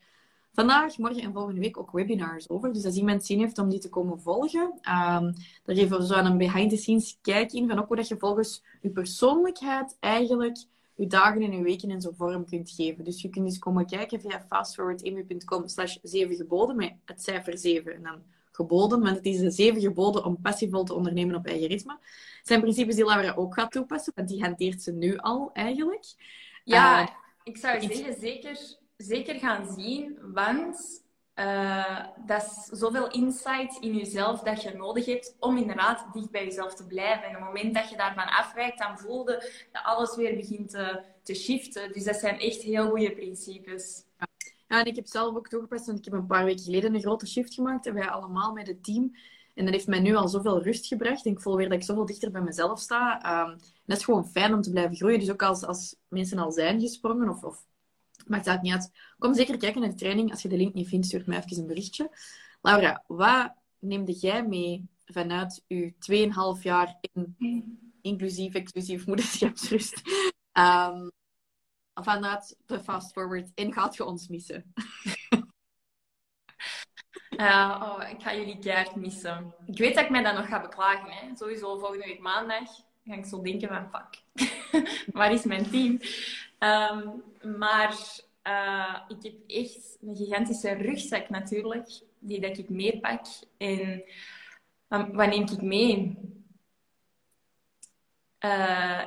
vandaag, 0.52 0.98
morgen 0.98 1.22
en 1.22 1.32
volgende 1.32 1.60
week 1.60 1.78
ook 1.78 1.90
webinars 1.90 2.48
over. 2.48 2.72
Dus 2.72 2.84
als 2.84 2.96
iemand 2.96 3.24
zin 3.26 3.38
heeft 3.38 3.58
om 3.58 3.68
die 3.68 3.78
te 3.78 3.88
komen 3.88 4.20
volgen, 4.20 4.60
um, 4.62 5.34
daar 5.64 5.76
geven 5.76 5.98
we 5.98 6.06
zo 6.06 6.14
een 6.14 6.38
behind-the-scenes 6.38 7.18
kijk 7.22 7.52
in 7.52 7.68
van 7.68 7.78
ook 7.78 7.86
hoe 7.86 7.96
dat 7.96 8.08
je 8.08 8.16
volgens 8.18 8.62
je 8.80 8.90
persoonlijkheid 8.90 9.96
eigenlijk 10.00 10.58
je 10.98 11.06
dagen 11.06 11.42
en 11.42 11.52
je 11.52 11.62
weken 11.62 11.90
in 11.90 12.00
zo'n 12.00 12.14
vorm 12.14 12.44
kunt 12.44 12.70
geven. 12.70 13.04
Dus 13.04 13.22
je 13.22 13.28
kunt 13.28 13.44
eens 13.44 13.58
komen 13.58 13.86
kijken 13.86 14.20
via 14.20 14.44
fastforwardamy.com 14.48 15.68
slash 15.68 15.96
7 16.02 16.36
geboden 16.36 16.76
met 16.76 16.92
het 17.04 17.22
cijfer 17.22 17.58
7 17.58 17.94
en 17.94 18.02
dan 18.02 18.22
geboden, 18.52 19.00
want 19.02 19.16
het 19.16 19.26
is 19.26 19.38
de 19.38 19.50
zeven 19.50 19.80
geboden 19.80 20.24
om 20.24 20.40
passievol 20.40 20.84
te 20.84 20.94
ondernemen 20.94 21.34
op 21.34 21.46
eigen 21.46 21.66
ritme. 21.66 21.92
Het 22.38 22.46
zijn 22.46 22.60
principes 22.60 22.94
die 22.94 23.04
Laura 23.04 23.34
ook 23.34 23.54
gaat 23.54 23.72
toepassen, 23.72 24.12
want 24.16 24.28
die 24.28 24.42
hanteert 24.42 24.82
ze 24.82 24.92
nu 24.92 25.16
al 25.16 25.50
eigenlijk. 25.52 26.04
Ja, 26.64 27.02
uh, 27.02 27.08
ik 27.42 27.56
zou 27.56 27.80
zeggen, 27.80 28.14
zeker, 28.20 28.58
zeker 28.96 29.34
gaan 29.34 29.72
zien, 29.72 30.18
want 30.32 31.02
uh, 31.38 32.00
dat 32.26 32.42
is 32.42 32.78
zoveel 32.78 33.10
insight 33.10 33.76
in 33.80 33.96
jezelf 33.96 34.40
dat 34.40 34.62
je 34.62 34.74
nodig 34.74 35.06
hebt 35.06 35.36
om 35.38 35.56
inderdaad 35.56 36.06
dicht 36.12 36.30
bij 36.30 36.44
jezelf 36.44 36.74
te 36.74 36.86
blijven. 36.86 37.24
En 37.24 37.36
op 37.36 37.42
het 37.42 37.54
moment 37.54 37.74
dat 37.74 37.90
je 37.90 37.96
daarvan 37.96 38.28
afwijkt, 38.28 38.78
dan 38.78 38.98
voelde 38.98 39.50
dat 39.72 39.82
alles 39.84 40.16
weer 40.16 40.36
begint 40.36 40.70
te, 40.70 41.02
te 41.22 41.34
shiften. 41.34 41.92
Dus 41.92 42.04
dat 42.04 42.16
zijn 42.16 42.38
echt 42.38 42.62
heel 42.62 42.88
goede 42.88 43.12
principes. 43.12 44.04
Ja, 44.68 44.80
en 44.80 44.84
ik 44.84 44.96
heb 44.96 45.06
zelf 45.06 45.36
ook 45.36 45.48
toegepast, 45.48 45.86
want 45.86 45.98
ik 45.98 46.04
heb 46.04 46.14
een 46.14 46.26
paar 46.26 46.44
weken 46.44 46.64
geleden 46.64 46.94
een 46.94 47.00
grote 47.00 47.26
shift 47.26 47.54
gemaakt. 47.54 47.86
En 47.86 47.94
wij 47.94 48.08
allemaal 48.08 48.52
met 48.52 48.66
het 48.66 48.84
team. 48.84 49.16
En 49.54 49.64
dat 49.64 49.74
heeft 49.74 49.86
mij 49.86 50.00
nu 50.00 50.14
al 50.14 50.28
zoveel 50.28 50.62
rust 50.62 50.86
gebracht. 50.86 51.24
Ik 51.24 51.40
voel 51.40 51.56
weer 51.56 51.68
dat 51.68 51.78
ik 51.78 51.84
zoveel 51.84 52.06
dichter 52.06 52.30
bij 52.30 52.40
mezelf 52.40 52.80
sta. 52.80 53.16
Um, 53.42 53.50
en 53.50 53.60
dat 53.86 53.98
is 53.98 54.04
gewoon 54.04 54.26
fijn 54.26 54.54
om 54.54 54.62
te 54.62 54.70
blijven 54.70 54.96
groeien. 54.96 55.18
Dus 55.18 55.30
ook 55.30 55.42
als, 55.42 55.64
als 55.64 55.96
mensen 56.08 56.38
al 56.38 56.52
zijn 56.52 56.80
gesprongen, 56.80 57.28
of, 57.28 57.42
of 57.42 57.66
maakt 58.28 58.44
dat 58.44 58.62
niet 58.62 58.72
uit. 58.72 58.90
Kom 59.18 59.34
zeker 59.34 59.56
kijken 59.56 59.80
naar 59.80 59.90
de 59.90 59.96
training. 59.96 60.30
Als 60.30 60.42
je 60.42 60.48
de 60.48 60.56
link 60.56 60.74
niet 60.74 60.88
vindt, 60.88 61.06
stuur 61.06 61.22
mij 61.26 61.38
even 61.38 61.58
een 61.58 61.66
berichtje. 61.66 62.10
Laura, 62.62 63.04
wat 63.06 63.52
neemde 63.78 64.12
jij 64.12 64.46
mee 64.46 64.88
vanuit 65.04 65.64
je 65.66 65.92
2,5 66.56 66.62
jaar 66.62 66.98
in, 67.00 67.36
inclusief, 68.02 68.54
exclusief 68.54 69.06
moederschapsrust? 69.06 70.02
Um, 70.52 71.10
vanuit 71.94 72.56
de 72.66 72.80
fast 72.80 73.12
forward 73.12 73.50
in 73.54 73.72
gaat 73.72 73.96
je 73.96 74.04
ons 74.04 74.28
missen? 74.28 74.72
Uh, 77.30 77.82
oh, 77.86 78.10
ik 78.10 78.22
ga 78.22 78.34
jullie 78.34 78.58
keihard 78.58 78.94
missen. 78.94 79.54
Ik 79.66 79.78
weet 79.78 79.94
dat 79.94 80.04
ik 80.04 80.10
mij 80.10 80.22
dan 80.22 80.34
nog 80.34 80.48
ga 80.48 80.60
beklagen. 80.60 81.10
Hè. 81.10 81.36
Sowieso 81.36 81.78
volgende 81.78 82.04
week 82.04 82.20
maandag 82.20 82.68
ga 83.08 83.14
ik 83.14 83.24
zo 83.24 83.42
denken 83.42 83.68
van 83.68 83.90
fuck, 83.90 84.22
waar 85.16 85.32
is 85.32 85.44
mijn 85.44 85.70
team? 85.70 85.98
Um, 86.58 87.22
maar 87.58 87.96
uh, 88.42 89.00
ik 89.08 89.22
heb 89.22 89.34
echt 89.46 89.98
een 90.00 90.16
gigantische 90.16 90.72
rugzak 90.72 91.28
natuurlijk, 91.28 92.00
die 92.18 92.40
dat 92.40 92.58
ik 92.58 92.68
meepak. 92.68 93.26
En 93.56 94.02
um, 94.88 95.12
wat 95.12 95.28
neem 95.28 95.42
ik 95.42 95.62
mee? 95.62 96.18
Uh, 98.44 99.04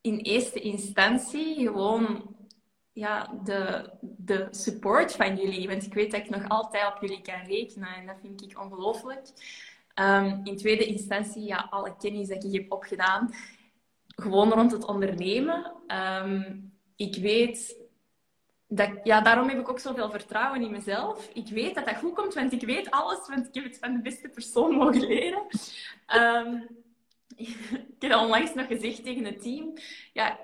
in 0.00 0.18
eerste 0.18 0.60
instantie 0.60 1.56
gewoon 1.56 2.36
ja, 2.92 3.40
de, 3.44 3.90
de 4.00 4.48
support 4.50 5.12
van 5.12 5.36
jullie. 5.36 5.68
Want 5.68 5.86
ik 5.86 5.94
weet 5.94 6.10
dat 6.10 6.20
ik 6.20 6.30
nog 6.30 6.48
altijd 6.48 6.94
op 6.94 7.00
jullie 7.00 7.22
kan 7.22 7.44
rekenen 7.46 7.88
en 7.88 8.06
dat 8.06 8.16
vind 8.20 8.42
ik 8.42 8.60
ongelooflijk. 8.60 9.28
Um, 9.94 10.40
in 10.44 10.56
tweede 10.56 10.84
instantie, 10.84 11.42
ja, 11.42 11.66
alle 11.70 11.96
kennis 11.96 12.28
dat 12.28 12.44
ik 12.44 12.52
heb 12.52 12.72
opgedaan, 12.72 13.34
gewoon 14.16 14.52
rond 14.52 14.72
het 14.72 14.84
ondernemen. 14.84 15.72
Um, 15.86 16.72
ik 16.96 17.16
weet 17.16 17.76
dat, 18.68 18.90
ja, 19.02 19.20
daarom 19.20 19.48
heb 19.48 19.58
ik 19.58 19.68
ook 19.68 19.78
zoveel 19.78 20.10
vertrouwen 20.10 20.62
in 20.62 20.70
mezelf. 20.70 21.30
Ik 21.32 21.48
weet 21.48 21.74
dat 21.74 21.84
dat 21.84 21.96
goed 21.96 22.14
komt, 22.14 22.34
want 22.34 22.52
ik 22.52 22.62
weet 22.62 22.90
alles, 22.90 23.28
want 23.28 23.46
ik 23.46 23.54
heb 23.54 23.64
het 23.64 23.78
van 23.78 23.92
de 23.92 24.02
beste 24.02 24.28
persoon 24.28 24.74
mogen 24.76 25.06
leren. 25.06 25.42
Um, 26.16 26.68
ik 27.96 27.96
heb 27.98 28.18
onlangs 28.18 28.54
nog 28.54 28.66
gezegd 28.66 29.04
tegen 29.04 29.24
het 29.24 29.42
team, 29.42 29.72
ja, 30.12 30.38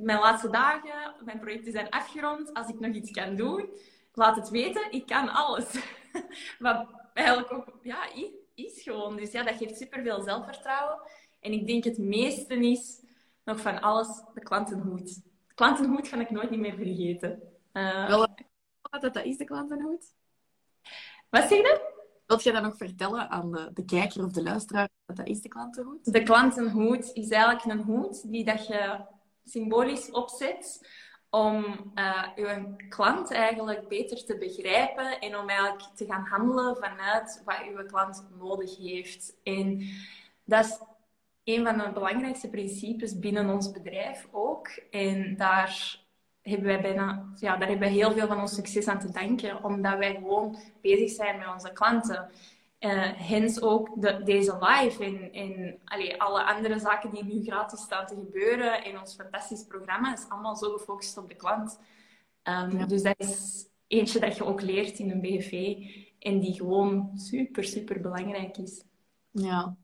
mijn 0.00 0.18
laatste 0.18 0.50
dagen, 0.50 1.14
mijn 1.24 1.40
projecten 1.40 1.72
zijn 1.72 1.88
afgerond. 1.88 2.54
Als 2.54 2.68
ik 2.68 2.80
nog 2.80 2.94
iets 2.94 3.10
kan 3.10 3.36
doen, 3.36 3.68
laat 4.12 4.36
het 4.36 4.48
weten. 4.48 4.92
Ik 4.92 5.06
kan 5.06 5.28
alles. 5.28 5.66
Wat 6.58 6.86
eigenlijk 7.14 7.52
ook 7.52 7.78
ja, 7.82 8.08
is 8.54 8.82
gewoon. 8.82 9.16
Dus 9.16 9.32
ja, 9.32 9.42
dat 9.42 9.56
geeft 9.56 9.76
superveel 9.76 10.22
zelfvertrouwen. 10.22 11.00
En 11.40 11.52
ik 11.52 11.66
denk 11.66 11.84
het 11.84 11.98
meeste 11.98 12.54
is 12.54 13.02
nog 13.44 13.60
van 13.60 13.80
alles 13.80 14.22
de 14.34 14.40
klantenhoed. 14.40 15.14
De 15.48 15.54
klantenhoed 15.54 16.08
ga 16.08 16.20
ik 16.20 16.30
nooit 16.30 16.50
niet 16.50 16.60
meer 16.60 16.74
vergeten. 16.74 17.42
Uh, 17.72 18.06
Wel, 18.06 18.26
wat 18.80 19.00
dat 19.00 19.24
is, 19.24 19.36
de 19.36 19.44
klantenhoed? 19.44 20.14
Wat 21.30 21.48
zeg 21.48 21.58
je? 21.58 21.98
Wilt 22.26 22.42
je 22.42 22.52
dat 22.52 22.62
nog 22.62 22.76
vertellen 22.76 23.30
aan 23.30 23.52
de, 23.52 23.70
de 23.74 23.84
kijker 23.84 24.24
of 24.24 24.32
de 24.32 24.42
luisteraar? 24.42 24.88
Wat 25.06 25.16
dat 25.16 25.26
is, 25.26 25.40
de 25.40 25.48
klantenhoed? 25.48 26.12
De 26.12 26.22
klantenhoed 26.22 27.10
is 27.12 27.28
eigenlijk 27.28 27.64
een 27.64 27.84
hoed 27.84 28.30
die 28.30 28.44
dat 28.44 28.66
je 28.66 29.00
symbolisch 29.44 30.10
opzet 30.10 30.88
om 31.30 31.64
uh, 31.94 32.28
uw 32.36 32.76
klant 32.88 33.30
eigenlijk 33.30 33.88
beter 33.88 34.24
te 34.24 34.38
begrijpen 34.38 35.20
en 35.20 35.36
om 35.36 35.48
eigenlijk 35.48 35.96
te 35.96 36.06
gaan 36.06 36.26
handelen 36.26 36.76
vanuit 36.76 37.42
wat 37.44 37.62
uw 37.68 37.86
klant 37.86 38.28
nodig 38.38 38.76
heeft. 38.76 39.36
En 39.42 39.82
dat 40.44 40.64
is 40.64 40.78
een 41.44 41.64
van 41.64 41.78
de 41.78 41.90
belangrijkste 41.92 42.48
principes 42.48 43.18
binnen 43.18 43.50
ons 43.50 43.70
bedrijf 43.70 44.28
ook. 44.30 44.68
En 44.90 45.36
daar 45.36 45.98
hebben 46.42 46.66
wij 46.66 46.80
bijna, 46.80 47.32
ja, 47.36 47.56
daar 47.56 47.68
hebben 47.68 47.88
wij 47.88 47.96
heel 47.96 48.12
veel 48.12 48.26
van 48.26 48.40
ons 48.40 48.54
succes 48.54 48.86
aan 48.86 48.98
te 48.98 49.10
danken, 49.10 49.64
omdat 49.64 49.98
wij 49.98 50.14
gewoon 50.14 50.56
bezig 50.80 51.10
zijn 51.10 51.38
met 51.38 51.52
onze 51.52 51.72
klanten. 51.72 52.30
Uh, 52.80 53.12
hens 53.16 53.62
ook 53.62 54.00
de, 54.00 54.22
deze 54.22 54.56
live 54.60 55.04
en, 55.04 55.32
en 55.32 55.80
allee, 55.84 56.22
alle 56.22 56.44
andere 56.44 56.78
zaken 56.78 57.10
die 57.10 57.24
nu 57.24 57.44
gratis 57.44 57.80
staan 57.80 58.06
te 58.06 58.14
gebeuren 58.14 58.84
in 58.84 58.98
ons 58.98 59.14
fantastisch 59.14 59.64
programma 59.64 60.12
is 60.12 60.26
allemaal 60.28 60.56
zo 60.56 60.72
gefocust 60.72 61.18
op 61.18 61.28
de 61.28 61.34
klant. 61.34 61.78
Um, 62.42 62.88
Dus 62.88 63.02
dat 63.02 63.14
is 63.18 63.66
eentje 63.86 64.20
dat 64.20 64.36
je 64.36 64.44
ook 64.44 64.60
leert 64.60 64.98
in 64.98 65.10
een 65.10 65.20
BFV 65.20 65.76
en 66.18 66.40
die 66.40 66.54
gewoon 66.54 67.10
super, 67.14 67.64
super 67.64 68.00
belangrijk 68.00 68.56
is. 68.56 68.84
Ja. 69.30 69.76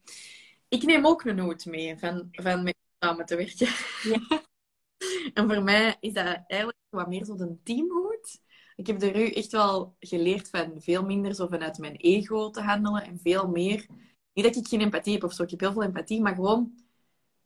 Ik 0.68 0.82
neem 0.82 1.06
ook 1.06 1.24
een 1.24 1.36
noot 1.36 1.64
mee 1.64 1.98
van, 1.98 2.28
van 2.30 2.62
met 2.62 2.76
samen 2.98 3.26
te 3.26 3.36
werken. 3.36 3.68
Ja. 4.02 4.42
en 5.34 5.48
voor 5.48 5.62
mij 5.62 5.96
is 6.00 6.12
dat 6.12 6.24
eigenlijk 6.46 6.78
wat 6.88 7.08
meer 7.08 7.24
zo'n 7.24 7.60
teamhoed 7.62 8.44
ik 8.76 8.86
heb 8.86 9.02
er 9.02 9.16
nu 9.16 9.30
echt 9.30 9.52
wel 9.52 9.96
geleerd 10.00 10.48
van 10.48 10.72
veel 10.76 11.04
minder 11.04 11.34
zo 11.34 11.46
vanuit 11.46 11.78
mijn 11.78 11.96
ego 11.96 12.50
te 12.50 12.60
handelen 12.60 13.04
en 13.04 13.18
veel 13.18 13.48
meer. 13.48 13.86
Niet 14.32 14.44
dat 14.44 14.56
ik 14.56 14.68
geen 14.68 14.80
empathie 14.80 15.12
heb 15.12 15.24
of 15.24 15.32
zo, 15.32 15.42
ik 15.42 15.50
heb 15.50 15.60
heel 15.60 15.72
veel 15.72 15.82
empathie, 15.82 16.20
maar 16.20 16.34
gewoon 16.34 16.72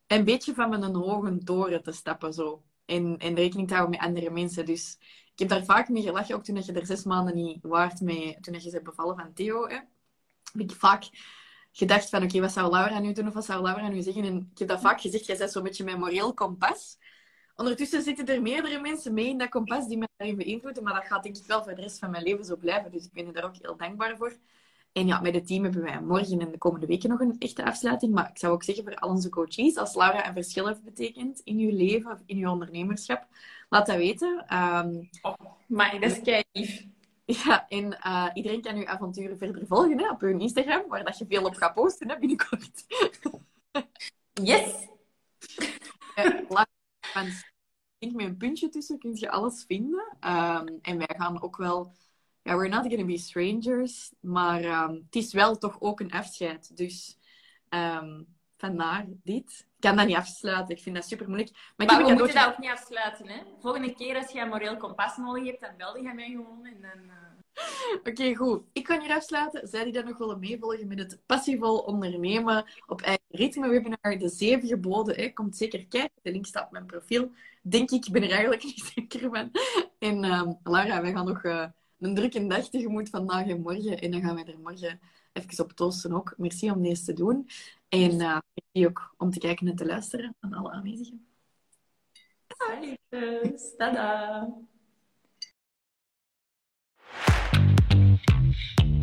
een 0.06 0.24
beetje 0.24 0.54
van 0.54 0.70
mijn 0.70 0.94
hoge 0.94 1.38
toren 1.38 1.82
te 1.82 1.92
stappen 1.92 2.32
zo. 2.32 2.62
En, 2.84 3.18
en 3.18 3.34
rekening 3.34 3.68
te 3.68 3.74
houden 3.74 3.98
met 3.98 4.08
andere 4.08 4.30
mensen. 4.30 4.66
Dus 4.66 4.98
ik 5.32 5.38
heb 5.38 5.48
daar 5.48 5.64
vaak 5.64 5.88
mee 5.88 6.02
gelachen, 6.02 6.34
ook 6.34 6.44
toen 6.44 6.62
je 6.62 6.72
er 6.72 6.86
zes 6.86 7.04
maanden 7.04 7.34
niet 7.34 7.58
waard 7.62 8.00
mee, 8.00 8.40
toen 8.40 8.54
je 8.54 8.70
ze 8.70 8.82
bevallen 8.82 9.16
van 9.16 9.32
Theo. 9.32 9.66
Hè, 9.66 9.74
heb 9.74 10.60
ik 10.60 10.72
vaak 10.72 11.08
gedacht 11.80 12.08
van, 12.08 12.22
oké, 12.22 12.40
wat 12.40 12.52
zou 12.52 12.70
Laura 12.70 12.98
nu 12.98 13.12
doen 13.12 13.26
of 13.26 13.34
wat 13.34 13.44
zou 13.44 13.62
Laura 13.62 13.88
nu 13.88 14.02
zeggen? 14.02 14.24
En 14.24 14.48
ik 14.52 14.58
heb 14.58 14.68
dat 14.68 14.80
vaak 14.80 15.00
gezegd, 15.00 15.26
jij 15.26 15.36
bent 15.36 15.52
zo'n 15.52 15.62
beetje 15.62 15.84
mijn 15.84 15.98
moreel 15.98 16.34
kompas. 16.34 16.98
Ondertussen 17.56 18.02
zitten 18.02 18.26
er 18.26 18.42
meerdere 18.42 18.80
mensen 18.80 19.14
mee 19.14 19.28
in 19.28 19.38
dat 19.38 19.48
kompas 19.48 19.88
die 19.88 19.98
mij 19.98 20.08
daarin 20.16 20.36
beïnvloeden. 20.36 20.82
Maar 20.82 20.94
dat 20.94 21.04
gaat 21.04 21.22
denk 21.22 21.36
ik 21.36 21.46
wel 21.46 21.62
voor 21.62 21.74
de 21.74 21.82
rest 21.82 21.98
van 21.98 22.10
mijn 22.10 22.22
leven 22.22 22.44
zo 22.44 22.56
blijven. 22.56 22.90
Dus 22.90 23.04
ik 23.04 23.12
ben 23.12 23.26
er 23.26 23.32
daar 23.32 23.44
ook 23.44 23.56
heel 23.60 23.76
dankbaar 23.76 24.16
voor. 24.16 24.36
En 24.92 25.06
ja, 25.06 25.20
met 25.20 25.34
het 25.34 25.46
team 25.46 25.62
hebben 25.62 25.82
wij 25.82 26.00
morgen 26.00 26.40
en 26.40 26.50
de 26.50 26.58
komende 26.58 26.86
weken 26.86 27.08
nog 27.08 27.20
een 27.20 27.36
echte 27.38 27.64
afsluiting. 27.64 28.12
Maar 28.12 28.28
ik 28.30 28.38
zou 28.38 28.52
ook 28.52 28.62
zeggen 28.62 28.84
voor 28.84 28.94
al 28.94 29.08
onze 29.10 29.28
coaches, 29.28 29.76
als 29.76 29.94
Laura 29.94 30.28
een 30.28 30.34
verschil 30.34 30.66
heeft 30.66 30.82
betekend 30.82 31.40
in 31.44 31.58
je 31.58 31.72
leven 31.72 32.12
of 32.12 32.22
in 32.26 32.36
je 32.36 32.50
ondernemerschap, 32.50 33.26
laat 33.68 33.86
dat 33.86 33.96
weten. 33.96 34.56
Um, 34.56 35.08
oh, 35.22 35.34
maar 35.66 36.00
dat 36.00 36.10
is 36.10 36.20
kei 36.22 36.44
Ja, 37.30 37.68
en 37.68 37.98
uh, 38.06 38.30
iedereen 38.34 38.60
kan 38.60 38.76
uw 38.76 38.86
avonturen 38.86 39.38
verder 39.38 39.66
volgen 39.66 39.98
hè, 39.98 40.10
op 40.10 40.20
hun 40.20 40.40
Instagram, 40.40 40.88
waar 40.88 41.04
dat 41.04 41.18
je 41.18 41.26
veel 41.28 41.44
op 41.44 41.54
gaat 41.54 41.74
posten 41.74 42.08
hè, 42.08 42.18
binnenkort. 42.18 42.84
yes! 44.50 44.88
Denk 47.98 48.12
met 48.14 48.26
een 48.26 48.36
puntje 48.36 48.68
tussen 48.68 48.98
kun 48.98 49.14
je 49.14 49.30
alles 49.30 49.64
vinden. 49.64 50.16
Um, 50.20 50.78
en 50.82 50.98
wij 50.98 51.14
gaan 51.16 51.42
ook 51.42 51.56
wel... 51.56 51.92
Ja, 52.42 52.56
we're 52.56 52.68
not 52.68 52.86
gonna 52.86 53.04
be 53.04 53.18
strangers. 53.18 54.12
Maar 54.20 54.64
um, 54.64 54.94
het 55.04 55.16
is 55.16 55.32
wel 55.32 55.58
toch 55.58 55.80
ook 55.80 56.00
een 56.00 56.12
afscheid. 56.12 56.76
Dus 56.76 57.18
um, 57.68 58.36
vandaag 58.56 59.04
dit. 59.22 59.66
Ik 59.80 59.86
kan 59.88 59.96
dat 59.96 60.06
niet 60.06 60.16
afsluiten. 60.16 60.76
Ik 60.76 60.82
vind 60.82 60.94
dat 60.94 61.04
super 61.04 61.26
moeilijk. 61.26 61.50
Maar, 61.76 61.86
maar 61.86 61.96
we 62.04 62.12
moeten 62.12 62.34
dat 62.34 62.46
ook 62.46 62.58
niet 62.58 62.70
afsluiten. 62.70 63.28
Hè? 63.28 63.40
Volgende 63.60 63.94
keer 63.94 64.16
als 64.16 64.32
je 64.32 64.40
een 64.40 64.48
moreel 64.48 64.76
kompas 64.76 65.16
nodig 65.16 65.44
hebt, 65.44 65.60
dan 65.60 65.70
bel 65.76 65.96
je 65.96 66.14
mij 66.14 66.30
gewoon. 66.30 66.66
En 66.66 66.80
dan, 66.80 67.04
uh... 67.06 67.98
Oké, 68.12 68.34
goed. 68.34 68.62
Ik 68.72 68.84
kan 68.84 69.00
hier 69.00 69.14
afsluiten. 69.14 69.68
Zij 69.68 69.84
die 69.84 69.92
dan 69.92 70.04
nog 70.04 70.18
willen 70.18 70.38
meevolgen 70.38 70.88
met 70.88 70.98
het 70.98 71.18
passievol 71.26 71.78
ondernemen 71.78 72.64
op 72.86 73.00
eigen 73.00 73.24
ritme 73.28 73.68
webinar, 73.68 74.18
de 74.18 74.28
zeven 74.28 74.68
geboden, 74.68 75.16
hè, 75.16 75.28
komt 75.28 75.56
zeker 75.56 75.86
kijken. 75.86 76.20
De 76.22 76.32
link 76.32 76.46
staat 76.46 76.64
op 76.64 76.72
mijn 76.72 76.86
profiel. 76.86 77.30
Denk 77.62 77.90
ik, 77.90 78.06
ik 78.06 78.12
ben 78.12 78.22
er 78.22 78.30
eigenlijk 78.30 78.64
niet 78.74 78.92
zeker 78.94 79.30
van. 79.30 79.50
En 79.98 80.24
uh, 80.24 80.50
Laura, 80.62 81.02
wij 81.02 81.12
gaan 81.12 81.26
nog 81.26 81.44
uh, 81.44 81.66
een 82.00 82.14
drukke 82.14 82.46
dag 82.46 82.68
tegemoet 82.68 83.08
vandaag 83.08 83.46
en 83.46 83.60
morgen. 83.60 84.00
En 84.00 84.10
dan 84.10 84.20
gaan 84.20 84.34
wij 84.34 84.44
er 84.44 84.58
morgen 84.62 85.00
even 85.32 85.64
op 85.64 85.72
toosten 85.72 86.12
ook. 86.12 86.34
Merci 86.36 86.70
om 86.70 86.82
deze 86.82 87.04
te 87.04 87.12
doen. 87.12 87.48
En 87.90 88.20
uh, 88.20 88.38
ook 88.86 89.14
om 89.16 89.30
te 89.30 89.38
kijken 89.38 89.68
en 89.68 89.76
te 89.76 89.86
luisteren 89.86 90.36
aan 90.40 90.52
alle 90.52 90.70
aanwezigen. 90.70 91.26
Salut, 92.48 93.74
tada! 93.76 94.48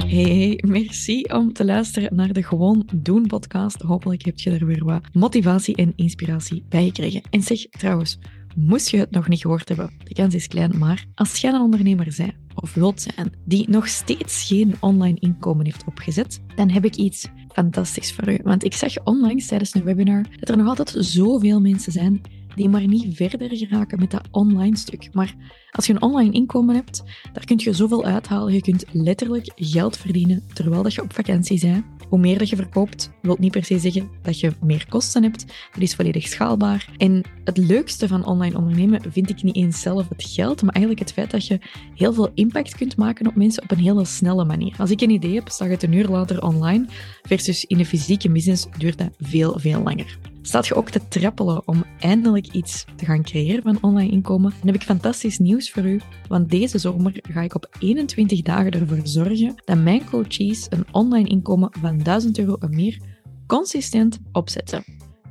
Hey, 0.06 0.63
merci 0.67 1.21
om 1.21 1.54
te 1.54 1.65
luisteren 1.65 2.15
naar 2.15 2.34
de 2.34 2.43
Gewoon 2.43 2.89
Doen 2.95 3.28
podcast. 3.28 3.82
Hopelijk 3.82 4.26
heb 4.26 4.39
je 4.39 4.52
er 4.52 4.65
weer 4.65 4.86
wat 4.86 5.13
motivatie 5.13 5.76
en 5.76 5.93
inspiratie 5.95 6.65
bij 6.69 6.86
gekregen. 6.86 7.21
En 7.30 7.41
zeg 7.41 7.60
trouwens, 7.60 8.19
moest 8.58 8.89
je 8.89 8.98
het 8.98 9.12
nog 9.12 9.28
niet 9.28 9.41
gehoord 9.41 9.67
hebben, 9.67 9.91
de 10.04 10.13
kans 10.13 10.34
is 10.34 10.48
klein, 10.48 10.78
maar 10.78 11.06
als 11.15 11.38
jij 11.38 11.54
een 11.54 11.62
ondernemer 11.62 12.13
bent 12.17 12.34
of 12.56 12.74
wilt 12.74 13.02
zijn 13.02 13.32
die 13.46 13.70
nog 13.70 13.88
steeds 13.88 14.43
geen 14.48 14.76
online 14.80 15.20
inkomen 15.20 15.65
heeft 15.65 15.84
opgezet, 15.86 16.41
dan 16.56 16.70
heb 16.70 16.86
ik 16.86 16.96
iets 16.96 17.28
fantastisch 17.52 18.13
voor 18.13 18.30
u. 18.30 18.39
Want 18.43 18.63
ik 18.63 18.74
zag 18.74 19.04
onlangs 19.04 19.48
tijdens 19.48 19.74
een 19.74 19.84
webinar 19.84 20.26
dat 20.39 20.50
er 20.50 20.58
nog 20.58 20.67
altijd 20.67 20.96
zoveel 21.00 21.62
mensen 21.62 21.91
zijn 21.91 22.22
die 22.56 22.70
maar 22.70 22.88
niet 22.88 23.15
verder 23.15 23.58
geraken 23.58 24.00
met 24.00 24.12
dat 24.12 24.28
online 24.32 24.78
stuk. 24.78 25.10
Maar 25.13 25.36
als 25.72 25.86
je 25.88 25.93
een 25.93 26.02
online 26.02 26.32
inkomen 26.32 26.76
hebt, 26.76 27.04
daar 27.34 27.46
kun 27.46 27.60
je 27.60 27.74
zoveel 27.74 28.06
uithalen. 28.06 28.54
Je 28.54 28.62
kunt 28.62 28.86
letterlijk 28.91 29.52
geld 29.56 29.98
verdienen 29.98 30.43
terwijl 30.54 30.84
dat 30.84 30.93
je 30.93 31.02
op 31.02 31.13
vakantie 31.13 31.60
bent. 31.60 31.86
Hoe 32.10 32.20
meer 32.20 32.38
dat 32.38 32.50
je 32.50 32.56
verkoopt, 32.56 33.12
wil 33.22 33.38
niet 33.39 33.52
per 33.52 33.65
se 33.65 33.80
zeggen 33.80 34.10
dat 34.22 34.39
je 34.39 34.52
meer 34.62 34.86
kosten 34.89 35.24
hebt. 35.24 35.46
Dat 35.72 35.82
is 35.82 35.96
volledig 35.96 36.28
schaalbaar. 36.28 36.89
En 36.98 37.24
het 37.43 37.58
leukste 37.58 38.08
van 38.08 38.26
online 38.26 38.58
ondernemen 38.58 39.02
vind 39.12 39.30
ik 39.30 39.43
niet 39.43 39.56
eens 39.56 39.82
zelf 39.82 40.10
het 40.10 40.24
geld, 40.24 40.62
maar 40.62 40.74
eigenlijk 40.74 41.06
het 41.06 41.13
feit 41.13 41.32
dat 41.32 41.48
je 41.48 41.60
heel 41.96 42.13
veel 42.13 42.32
impact 42.34 42.76
kunt 42.76 42.98
maken 42.98 43.28
op 43.28 43.36
mensen 43.36 43.63
op 43.63 43.72
een 43.72 43.78
hele 43.78 44.06
snelle 44.06 44.46
manier. 44.46 44.76
Als 44.78 44.91
ik 44.91 45.02
een 45.02 45.10
idee 45.10 45.36
heb, 45.36 45.50
staat 45.50 45.70
het 45.70 45.84
een 45.84 45.93
uur 45.93 46.08
later 46.08 46.43
online, 46.43 46.86
versus 47.22 47.65
in 47.65 47.80
een 47.80 47.86
fysieke 47.86 48.30
business 48.30 48.67
duurt 48.78 48.98
dat 48.98 49.10
veel, 49.20 49.60
veel 49.60 49.82
langer. 49.82 50.17
Staat 50.48 50.68
je 50.68 50.76
ook 50.76 50.90
te 50.90 51.08
trappelen 51.08 51.68
om 51.68 51.84
eindelijk 52.00 52.48
iets 52.48 52.86
te 52.96 53.06
gaan 53.06 53.24
creëren 53.24 53.64
van 53.64 53.78
online 53.82 54.12
inkomen? 54.12 54.50
Dan 54.50 54.68
heb 54.68 54.76
ik 54.76 54.82
fantastisch 54.82 55.40
nieuws 55.40 55.72
voor 55.72 55.84
u, 55.84 56.02
want 56.28 56.50
deze 56.50 56.78
zomer 56.78 57.20
ga 57.30 57.42
ik 57.42 57.56
op 57.56 57.70
21 57.80 58.42
dagen 58.42 58.72
ervoor 58.72 59.00
zorgen 59.04 59.62
dat 59.66 59.78
mijn 59.78 60.06
coaches 60.10 60.68
een 60.70 60.86
online 60.92 61.30
inkomen 61.30 61.70
van 61.80 61.98
1000 61.98 62.40
euro 62.40 62.56
en 62.56 62.76
meer 62.76 63.00
consistent 63.48 64.20
opzetten. 64.32 64.84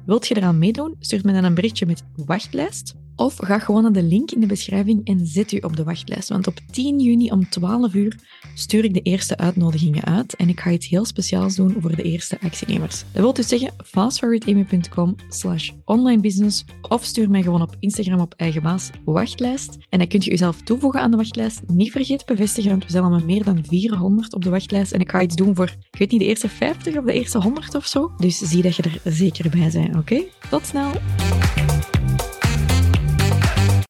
Wilt 0.07 0.29
je 0.29 0.37
eraan 0.37 0.59
meedoen? 0.59 0.97
Stuur 1.01 1.21
me 1.25 1.33
dan 1.33 1.45
een 1.45 1.55
berichtje 1.55 1.87
met 1.87 2.05
wachtlijst 2.27 2.95
of 3.17 3.37
ga 3.37 3.59
gewoon 3.59 3.83
naar 3.83 3.93
de 3.93 4.03
link 4.03 4.31
in 4.31 4.41
de 4.41 4.47
beschrijving 4.47 5.07
en 5.07 5.27
zet 5.27 5.53
u 5.53 5.59
op 5.59 5.77
de 5.77 5.85
wachtlijst. 5.85 6.29
Want 6.29 6.47
op 6.47 6.59
10 6.71 6.99
juni 7.01 7.31
om 7.31 7.49
12 7.49 7.95
uur 7.95 8.17
stuur 8.55 8.85
ik 8.85 8.95
de 8.95 9.03
eerste 9.03 9.37
uitnodigingen 9.37 10.05
uit 10.05 10.37
en 10.37 10.49
ik 10.49 10.61
ga 10.61 10.71
iets 10.71 10.89
heel 10.89 11.05
speciaals 11.05 11.55
doen 11.55 11.77
voor 11.81 11.97
de 11.97 12.03
eerste 12.03 12.39
actienemers. 12.41 13.05
Dat 13.13 13.23
wil 13.23 13.33
dus 13.33 13.49
zeggen 13.49 13.75
fastforwardamy.com 13.85 15.15
slash 15.29 15.71
onlinebusiness 15.85 16.65
of 16.89 17.05
stuur 17.05 17.31
mij 17.31 17.43
gewoon 17.43 17.63
op 17.63 17.77
Instagram 17.81 18.21
op 18.21 18.35
eigen 18.37 18.63
baas 18.63 18.91
wachtlijst. 19.05 19.77
En 19.89 19.99
dan 19.99 20.09
kunt 20.09 20.25
je 20.25 20.31
jezelf 20.31 20.63
toevoegen 20.63 21.01
aan 21.01 21.11
de 21.11 21.17
wachtlijst. 21.17 21.63
Niet 21.67 21.91
vergeten 21.91 22.27
bevestigen, 22.27 22.71
want 22.71 22.85
we 22.85 22.91
zijn 22.91 23.05
al 23.05 23.21
meer 23.25 23.45
dan 23.45 23.65
400 23.65 24.35
op 24.35 24.43
de 24.43 24.51
wachtlijst. 24.51 24.93
En 24.93 25.01
ik 25.01 25.11
ga 25.11 25.23
iets 25.23 25.37
doen 25.37 25.55
voor, 25.55 25.75
ik 25.91 25.99
weet 25.99 26.11
niet, 26.11 26.21
de 26.21 26.27
eerste 26.27 26.49
50 26.49 26.97
of 26.97 27.05
de 27.05 27.13
eerste 27.13 27.39
100 27.39 27.75
of 27.75 27.87
zo. 27.87 28.13
Dus 28.17 28.39
zie 28.39 28.63
dat 28.63 28.77
je 28.77 28.83
er 28.83 29.13
zeker 29.13 29.51
bij 29.51 29.71
bent, 29.73 29.97
oké? 29.97 30.23
Tot 30.51 30.67
snel! 30.67 30.93